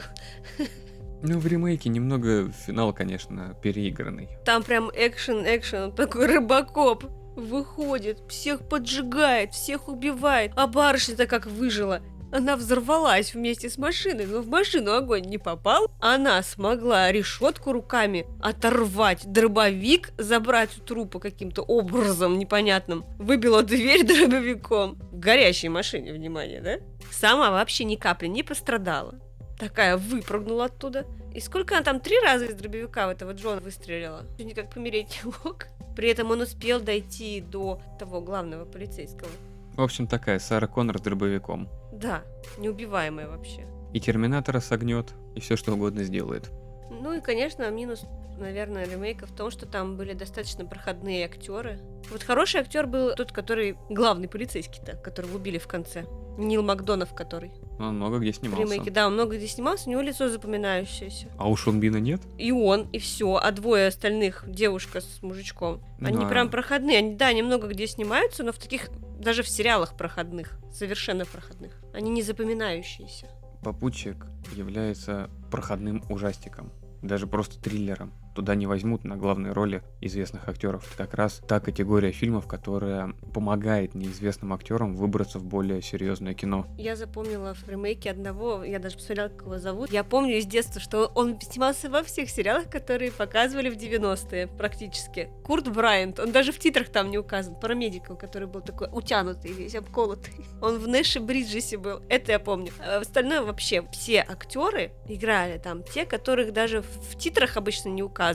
Ну, 1.24 1.40
в 1.40 1.48
ремейке 1.48 1.90
немного 1.90 2.52
финал, 2.52 2.94
конечно, 2.94 3.58
переигранный. 3.62 4.30
Там 4.46 4.62
прям 4.64 4.92
экшен, 4.94 5.44
экшен, 5.46 5.92
такой 5.92 6.28
рыбакоп 6.28 7.06
выходит, 7.36 8.20
всех 8.30 8.68
поджигает, 8.68 9.54
всех 9.54 9.88
убивает. 9.88 10.52
А 10.56 10.68
барышня-то 10.68 11.26
как 11.26 11.48
выжила. 11.48 12.02
Она 12.32 12.58
взорвалась 12.58 13.34
вместе 13.34 13.70
с 13.70 13.78
машиной, 13.78 14.26
но 14.26 14.42
в 14.42 14.48
машину 14.48 14.94
огонь 14.94 15.24
не 15.24 15.38
попал. 15.38 15.92
Она 16.00 16.44
смогла 16.44 17.12
решетку 17.12 17.72
руками 17.72 18.26
оторвать, 18.42 19.26
дробовик 19.26 20.12
забрать 20.18 20.78
у 20.78 20.82
трупа 20.82 21.20
каким-то 21.20 21.62
образом 21.62 22.38
непонятным. 22.38 23.06
Выбила 23.18 23.64
дверь 23.64 24.04
дробовиком. 24.06 24.96
В 25.12 25.20
горящей 25.20 25.70
машине, 25.70 26.12
внимание, 26.12 26.62
да? 26.62 26.78
Сама 27.12 27.52
вообще 27.52 27.86
ни 27.86 27.96
капли 27.96 28.28
не 28.28 28.44
пострадала. 28.44 29.16
Такая 29.58 29.98
выпрыгнула 29.98 30.66
оттуда. 30.66 31.06
И 31.34 31.40
сколько 31.40 31.76
она 31.76 31.84
там, 31.84 32.00
три 32.00 32.20
раза 32.20 32.46
из 32.46 32.56
дробовика 32.56 33.08
в 33.08 33.12
этого 33.12 33.32
Джона 33.32 33.62
выстрелила? 33.62 34.26
Никак 34.38 34.74
помереть 34.74 35.22
не 35.24 35.32
мог. 35.44 35.68
При 35.96 36.10
этом 36.10 36.30
он 36.30 36.42
успел 36.42 36.80
дойти 36.80 37.42
до 37.42 37.82
того 37.98 38.22
главного 38.22 38.66
полицейского. 38.66 39.30
В 39.76 39.82
общем, 39.82 40.08
такая 40.08 40.40
Сара 40.40 40.68
Коннор 40.68 40.98
с 40.98 41.02
дробовиком. 41.02 41.70
Да, 42.02 42.24
неубиваемая 42.58 43.28
вообще. 43.28 43.66
И 43.94 44.00
Терминатора 44.00 44.60
согнет, 44.60 45.08
и 45.36 45.40
все 45.40 45.56
что 45.56 45.74
угодно 45.74 46.04
сделает. 46.04 46.50
Ну 46.90 47.14
и, 47.14 47.22
конечно, 47.22 47.70
минус, 47.70 48.04
наверное, 48.38 48.86
ремейка 48.88 49.26
в 49.26 49.32
том, 49.32 49.50
что 49.52 49.66
там 49.66 49.98
были 49.98 50.14
достаточно 50.14 50.66
проходные 50.66 51.26
актеры. 51.26 51.80
Вот 52.12 52.24
хороший 52.24 52.62
актер 52.62 52.86
был 52.88 53.14
тот, 53.16 53.32
который 53.32 53.78
главный 53.90 54.28
полицейский-то, 54.28 54.98
которого 54.98 55.36
убили 55.36 55.58
в 55.58 55.68
конце. 55.68 56.06
Нил 56.38 56.62
Макдонов, 56.62 57.16
который 57.16 57.52
Он 57.80 57.96
много 57.96 58.20
где 58.20 58.32
в 58.32 58.36
снимался. 58.36 58.64
ремейке. 58.64 58.92
Да, 58.92 59.08
он 59.08 59.14
много 59.14 59.38
где 59.38 59.48
снимался, 59.48 59.90
у 59.90 59.92
него 59.92 60.02
лицо 60.02 60.30
запоминающееся. 60.30 61.28
А 61.38 61.50
у 61.50 61.56
Шонбина 61.56 61.98
нет? 61.98 62.22
И 62.38 62.52
он, 62.52 62.84
и 62.92 63.00
все, 63.00 63.36
а 63.38 63.52
двое 63.52 63.88
остальных, 63.88 64.44
девушка 64.48 65.02
с 65.02 65.22
мужичком, 65.24 65.82
они 66.00 66.18
Да. 66.20 66.28
прям 66.30 66.50
проходные. 66.52 67.00
Они, 67.00 67.16
да, 67.16 67.34
немного 67.34 67.68
где 67.68 67.88
снимаются, 67.88 68.44
но 68.44 68.52
в 68.52 68.60
таких, 68.60 68.90
даже 69.20 69.42
в 69.42 69.50
сериалах 69.50 69.98
проходных, 69.98 70.60
совершенно 70.72 71.26
проходных. 71.26 71.72
Они 71.98 72.12
не 72.12 72.22
запоминающиеся. 72.22 73.26
Попутчик 73.64 74.28
является 74.56 75.32
проходным 75.50 76.04
ужастиком. 76.10 76.72
Даже 77.02 77.26
просто 77.26 77.60
триллером. 77.60 78.14
Туда 78.38 78.54
не 78.54 78.68
возьмут 78.68 79.04
на 79.04 79.16
главной 79.16 79.52
роли 79.52 79.82
известных 80.00 80.48
актеров. 80.48 80.94
Как 80.96 81.16
раз 81.16 81.42
та 81.48 81.60
категория 81.60 82.12
фильмов, 82.12 82.46
которая 82.46 83.16
помогает 83.34 83.96
неизвестным 83.96 84.54
актерам 84.54 84.96
выбраться 84.96 85.40
в 85.40 85.44
более 85.44 85.82
серьезное 85.82 86.36
кино. 86.36 86.68
Я 86.78 86.96
запомнила 86.96 87.56
в 87.56 87.68
ремейке 87.68 88.12
одного, 88.12 88.64
я 88.64 88.78
даже 88.78 88.98
посмотрела, 88.98 89.30
как 89.30 89.42
его 89.42 89.58
зовут. 89.58 89.92
Я 89.92 90.04
помню 90.04 90.38
из 90.38 90.46
детства, 90.46 90.80
что 90.80 91.12
он 91.16 91.42
снимался 91.42 91.90
во 91.90 92.04
всех 92.04 92.30
сериалах, 92.30 92.70
которые 92.70 93.12
показывали 93.12 93.72
в 93.72 93.76
90-е 93.76 94.46
практически. 94.46 95.30
Курт 95.44 95.70
Брайант, 95.70 96.20
он 96.20 96.32
даже 96.32 96.52
в 96.52 96.60
титрах 96.60 96.90
там 96.90 97.10
не 97.10 97.18
указан. 97.18 97.56
Парамедикл, 97.56 98.14
который 98.14 98.48
был 98.48 98.62
такой 98.62 98.88
утянутый, 98.92 99.52
весь 99.52 99.74
обколотый. 99.74 100.46
Он 100.62 100.78
в 100.78 100.88
Нэше 100.88 101.22
Бриджесе 101.22 101.78
был, 101.78 102.04
это 102.08 102.34
я 102.34 102.40
помню. 102.40 102.72
А 102.86 103.00
остальное 103.00 103.42
вообще, 103.42 103.88
все 103.92 104.20
актеры 104.20 104.92
играли 105.08 105.58
там, 105.58 105.82
те, 105.82 106.06
которых 106.06 106.54
даже 106.54 106.84
в 106.84 107.18
титрах 107.18 107.58
обычно 107.58 107.90
не 107.90 108.04
указывают. 108.04 108.27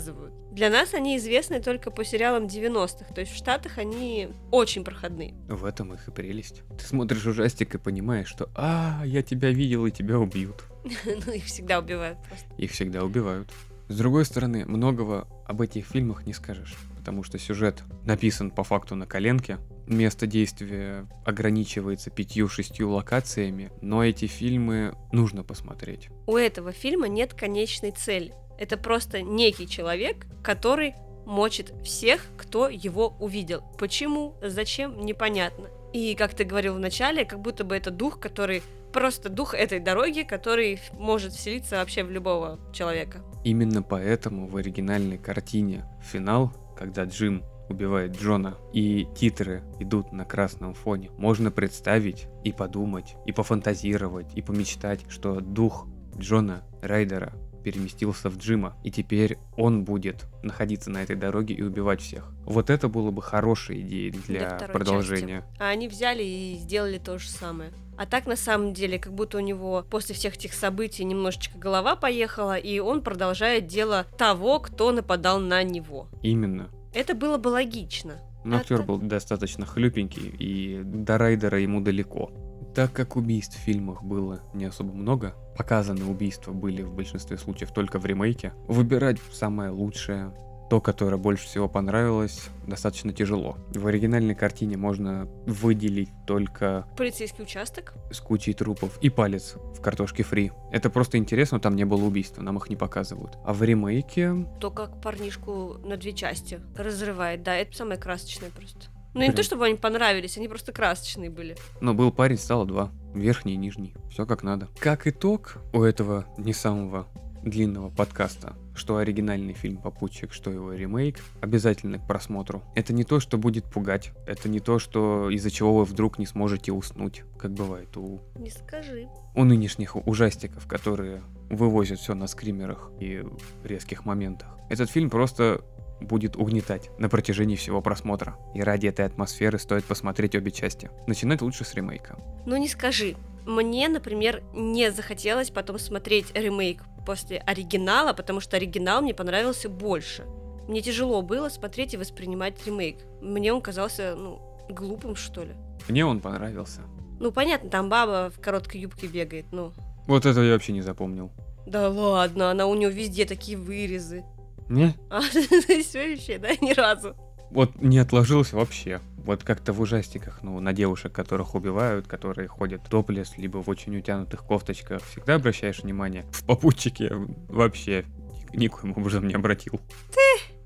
Для 0.52 0.68
нас 0.68 0.92
они 0.92 1.16
известны 1.16 1.62
только 1.62 1.90
по 1.90 2.04
сериалам 2.04 2.44
90-х, 2.44 3.14
то 3.14 3.22
есть 3.22 3.32
в 3.32 3.36
Штатах 3.36 3.78
они 3.78 4.28
очень 4.50 4.84
проходные. 4.84 5.34
В 5.48 5.64
этом 5.64 5.94
их 5.94 6.08
и 6.08 6.10
прелесть. 6.10 6.62
Ты 6.78 6.84
смотришь 6.84 7.24
ужастик 7.24 7.74
и 7.74 7.78
понимаешь, 7.78 8.28
что 8.28 8.50
«А, 8.54 9.02
я 9.06 9.22
тебя 9.22 9.50
видел, 9.50 9.86
и 9.86 9.90
тебя 9.90 10.18
убьют». 10.18 10.64
Ну, 11.04 11.32
их 11.32 11.44
всегда 11.44 11.78
убивают 11.78 12.18
просто. 12.28 12.46
Их 12.58 12.72
всегда 12.72 13.02
убивают. 13.02 13.50
С 13.88 13.96
другой 13.96 14.24
стороны, 14.24 14.64
многого 14.66 15.26
об 15.46 15.60
этих 15.60 15.86
фильмах 15.86 16.26
не 16.26 16.32
скажешь, 16.32 16.76
потому 16.96 17.22
что 17.22 17.38
сюжет 17.38 17.82
написан 18.04 18.50
по 18.50 18.62
факту 18.62 18.94
на 18.94 19.06
коленке, 19.06 19.58
место 19.86 20.26
действия 20.26 21.06
ограничивается 21.24 22.10
пятью-шестью 22.10 22.90
локациями, 22.90 23.70
но 23.80 24.04
эти 24.04 24.26
фильмы 24.26 24.94
нужно 25.12 25.42
посмотреть. 25.44 26.08
У 26.26 26.36
этого 26.36 26.72
фильма 26.72 27.08
нет 27.08 27.34
конечной 27.34 27.90
цели. 27.90 28.34
Это 28.62 28.76
просто 28.76 29.22
некий 29.22 29.66
человек, 29.66 30.24
который 30.40 30.94
мочит 31.26 31.72
всех, 31.82 32.24
кто 32.38 32.68
его 32.68 33.16
увидел. 33.18 33.64
Почему, 33.76 34.36
зачем, 34.40 35.04
непонятно. 35.04 35.66
И, 35.92 36.14
как 36.14 36.32
ты 36.34 36.44
говорил 36.44 36.74
в 36.74 36.78
начале, 36.78 37.24
как 37.24 37.40
будто 37.40 37.64
бы 37.64 37.74
это 37.74 37.90
дух, 37.90 38.20
который 38.20 38.62
просто 38.92 39.30
дух 39.30 39.54
этой 39.54 39.80
дороги, 39.80 40.22
который 40.22 40.78
может 40.92 41.32
вселиться 41.32 41.78
вообще 41.78 42.04
в 42.04 42.12
любого 42.12 42.60
человека. 42.72 43.24
Именно 43.42 43.82
поэтому 43.82 44.46
в 44.46 44.56
оригинальной 44.56 45.18
картине 45.18 45.84
финал, 46.00 46.52
когда 46.78 47.02
Джим 47.02 47.42
убивает 47.68 48.16
Джона, 48.16 48.58
и 48.72 49.08
титры 49.16 49.64
идут 49.80 50.12
на 50.12 50.24
красном 50.24 50.74
фоне, 50.74 51.10
можно 51.18 51.50
представить 51.50 52.28
и 52.44 52.52
подумать, 52.52 53.16
и 53.26 53.32
пофантазировать, 53.32 54.32
и 54.36 54.40
помечтать, 54.40 55.00
что 55.08 55.40
дух 55.40 55.88
Джона 56.16 56.62
Райдера 56.80 57.32
переместился 57.62 58.28
в 58.28 58.36
Джима, 58.36 58.76
и 58.84 58.90
теперь 58.90 59.38
он 59.56 59.84
будет 59.84 60.26
находиться 60.42 60.90
на 60.90 61.02
этой 61.02 61.16
дороге 61.16 61.54
и 61.54 61.62
убивать 61.62 62.00
всех. 62.00 62.30
Вот 62.44 62.70
это 62.70 62.88
было 62.88 63.10
бы 63.10 63.22
хорошей 63.22 63.80
идеей 63.80 64.10
для, 64.10 64.56
второй 64.56 64.72
продолжения. 64.72 65.40
части. 65.40 65.62
А 65.62 65.68
они 65.68 65.88
взяли 65.88 66.22
и 66.22 66.56
сделали 66.58 66.98
то 66.98 67.18
же 67.18 67.28
самое. 67.28 67.72
А 67.96 68.06
так, 68.06 68.26
на 68.26 68.36
самом 68.36 68.72
деле, 68.72 68.98
как 68.98 69.12
будто 69.12 69.36
у 69.36 69.40
него 69.40 69.84
после 69.88 70.14
всех 70.14 70.34
этих 70.34 70.54
событий 70.54 71.04
немножечко 71.04 71.58
голова 71.58 71.94
поехала, 71.94 72.56
и 72.56 72.78
он 72.78 73.02
продолжает 73.02 73.66
дело 73.66 74.06
того, 74.18 74.60
кто 74.60 74.92
нападал 74.92 75.38
на 75.38 75.62
него. 75.62 76.08
Именно. 76.22 76.70
Это 76.94 77.14
было 77.14 77.36
бы 77.36 77.48
логично. 77.48 78.14
Но 78.44 78.56
актер 78.56 78.82
был 78.82 78.98
достаточно 78.98 79.66
хлюпенький, 79.66 80.34
и 80.38 80.82
до 80.82 81.16
Райдера 81.16 81.60
ему 81.60 81.80
далеко. 81.80 82.30
Так 82.74 82.92
как 82.92 83.16
убийств 83.16 83.56
в 83.56 83.60
фильмах 83.60 84.02
было 84.02 84.40
не 84.54 84.64
особо 84.64 84.92
много, 84.94 85.34
показаны 85.56 86.06
убийства 86.06 86.52
были 86.52 86.82
в 86.82 86.94
большинстве 86.94 87.36
случаев 87.36 87.70
только 87.72 87.98
в 87.98 88.06
ремейке, 88.06 88.54
выбирать 88.66 89.18
самое 89.32 89.70
лучшее, 89.70 90.32
то, 90.70 90.80
которое 90.80 91.18
больше 91.18 91.44
всего 91.44 91.68
понравилось, 91.68 92.48
достаточно 92.66 93.12
тяжело. 93.12 93.58
В 93.74 93.86
оригинальной 93.86 94.34
картине 94.34 94.78
можно 94.78 95.28
выделить 95.44 96.08
только 96.26 96.86
Полицейский 96.96 97.44
участок. 97.44 97.92
с 98.10 98.20
кучей 98.20 98.54
трупов 98.54 98.96
и 99.02 99.10
палец 99.10 99.56
в 99.76 99.82
картошке 99.82 100.22
фри. 100.22 100.50
Это 100.70 100.88
просто 100.88 101.18
интересно, 101.18 101.60
там 101.60 101.76
не 101.76 101.84
было 101.84 102.02
убийства, 102.02 102.40
нам 102.40 102.56
их 102.56 102.70
не 102.70 102.76
показывают. 102.76 103.36
А 103.44 103.52
в 103.52 103.62
ремейке 103.62 104.46
То, 104.60 104.70
как 104.70 104.98
парнишку 105.02 105.76
на 105.84 105.98
две 105.98 106.14
части 106.14 106.58
разрывает, 106.74 107.42
да, 107.42 107.54
это 107.54 107.76
самое 107.76 108.00
красочное 108.00 108.48
просто. 108.48 108.86
Ну, 109.14 109.20
не 109.20 109.32
то, 109.32 109.42
чтобы 109.42 109.66
они 109.66 109.74
понравились, 109.74 110.38
они 110.38 110.48
просто 110.48 110.72
красочные 110.72 111.30
были. 111.30 111.56
Но 111.80 111.92
был 111.94 112.10
парень, 112.12 112.38
стало 112.38 112.64
два. 112.66 112.90
Верхний 113.14 113.54
и 113.54 113.56
нижний. 113.56 113.94
Все 114.10 114.24
как 114.24 114.42
надо. 114.42 114.68
Как 114.78 115.06
итог 115.06 115.58
у 115.72 115.82
этого 115.82 116.26
не 116.38 116.52
самого 116.52 117.06
длинного 117.42 117.90
подкаста, 117.90 118.54
что 118.74 118.98
оригинальный 118.98 119.52
фильм 119.52 119.76
«Попутчик», 119.78 120.32
что 120.32 120.50
его 120.50 120.72
ремейк, 120.72 121.18
обязательно 121.40 121.98
к 121.98 122.06
просмотру. 122.06 122.62
Это 122.74 122.92
не 122.92 123.04
то, 123.04 123.20
что 123.20 123.36
будет 123.36 123.64
пугать. 123.64 124.12
Это 124.26 124.48
не 124.48 124.60
то, 124.60 124.78
что 124.78 125.28
из-за 125.28 125.50
чего 125.50 125.78
вы 125.78 125.84
вдруг 125.84 126.18
не 126.18 126.26
сможете 126.26 126.72
уснуть, 126.72 127.24
как 127.38 127.52
бывает 127.52 127.96
у, 127.96 128.20
Не 128.36 128.50
скажи. 128.50 129.08
у 129.34 129.44
нынешних 129.44 129.96
ужастиков, 130.06 130.66
которые 130.66 131.22
вывозят 131.50 131.98
все 131.98 132.14
на 132.14 132.26
скримерах 132.28 132.90
и 133.00 133.24
резких 133.64 134.04
моментах. 134.04 134.48
Этот 134.70 134.88
фильм 134.90 135.10
просто 135.10 135.62
будет 136.00 136.36
угнетать 136.36 136.90
на 136.98 137.08
протяжении 137.08 137.56
всего 137.56 137.80
просмотра. 137.80 138.36
И 138.54 138.62
ради 138.62 138.86
этой 138.86 139.06
атмосферы 139.06 139.58
стоит 139.58 139.84
посмотреть 139.84 140.34
обе 140.34 140.50
части. 140.50 140.90
Начинать 141.06 141.42
лучше 141.42 141.64
с 141.64 141.74
ремейка. 141.74 142.18
Ну, 142.46 142.56
не 142.56 142.68
скажи. 142.68 143.16
Мне, 143.46 143.88
например, 143.88 144.42
не 144.54 144.90
захотелось 144.90 145.50
потом 145.50 145.78
смотреть 145.78 146.32
ремейк 146.34 146.82
после 147.04 147.38
оригинала, 147.38 148.12
потому 148.12 148.40
что 148.40 148.56
оригинал 148.56 149.02
мне 149.02 149.14
понравился 149.14 149.68
больше. 149.68 150.24
Мне 150.68 150.80
тяжело 150.80 151.22
было 151.22 151.48
смотреть 151.48 151.94
и 151.94 151.96
воспринимать 151.96 152.64
ремейк. 152.64 152.98
Мне 153.20 153.52
он 153.52 153.60
казался, 153.60 154.14
ну, 154.16 154.40
глупым, 154.68 155.16
что 155.16 155.42
ли. 155.42 155.54
Мне 155.88 156.06
он 156.06 156.20
понравился. 156.20 156.82
Ну, 157.18 157.32
понятно, 157.32 157.70
там 157.70 157.88
баба 157.88 158.30
в 158.30 158.40
короткой 158.40 158.80
юбке 158.80 159.06
бегает, 159.06 159.46
ну. 159.50 159.72
Вот 160.06 160.26
это 160.26 160.40
я 160.40 160.52
вообще 160.52 160.72
не 160.72 160.82
запомнил. 160.82 161.30
Да 161.66 161.88
ладно, 161.88 162.50
она 162.50 162.66
у 162.66 162.74
нее 162.74 162.90
везде 162.90 163.24
такие 163.24 163.56
вырезы. 163.56 164.24
Не? 164.72 164.94
А, 165.10 165.20
все 165.82 166.10
вообще, 166.10 166.38
да, 166.38 166.48
ни 166.60 166.72
разу. 166.72 167.14
Вот 167.50 167.80
не 167.82 167.98
отложился 167.98 168.56
вообще. 168.56 169.00
Вот 169.18 169.44
как-то 169.44 169.74
в 169.74 169.80
ужастиках, 169.80 170.42
ну, 170.42 170.58
на 170.60 170.72
девушек, 170.72 171.12
которых 171.12 171.54
убивают, 171.54 172.06
которые 172.06 172.48
ходят 172.48 172.82
топлес, 172.88 173.36
либо 173.36 173.58
в 173.58 173.68
очень 173.68 173.96
утянутых 173.96 174.42
кофточках, 174.44 175.02
всегда 175.04 175.34
обращаешь 175.34 175.82
внимание. 175.82 176.24
В 176.32 176.44
попутчике 176.44 177.12
вообще 177.48 178.06
никоим 178.54 178.92
образом 178.96 179.28
не 179.28 179.34
обратил. 179.34 179.78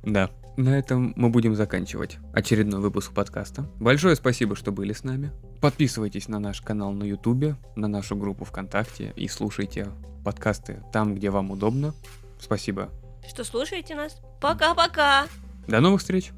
Да. 0.05 0.31
На 0.57 0.79
этом 0.79 1.13
мы 1.17 1.29
будем 1.29 1.57
заканчивать 1.57 2.19
очередной 2.33 2.81
выпуск 2.81 3.13
подкаста. 3.13 3.69
Большое 3.79 4.15
спасибо, 4.15 4.55
что 4.55 4.71
были 4.71 4.93
с 4.93 5.03
нами. 5.03 5.33
Подписывайтесь 5.61 6.29
на 6.29 6.39
наш 6.39 6.63
канал 6.63 6.93
на 6.93 7.03
Ютубе, 7.03 7.57
на 7.75 7.89
нашу 7.89 8.17
группу 8.17 8.45
ВКонтакте 8.45 9.13
и 9.17 9.27
слушайте 9.29 9.89
подкасты 10.25 10.83
там, 10.93 11.15
где 11.15 11.29
вам 11.31 11.51
удобно. 11.51 11.93
Спасибо. 12.41 12.91
Что 13.29 13.45
слушаете 13.45 13.95
нас? 13.95 14.21
Пока-пока! 14.41 15.27
До 15.67 15.81
новых 15.81 16.01
встреч! 16.01 16.33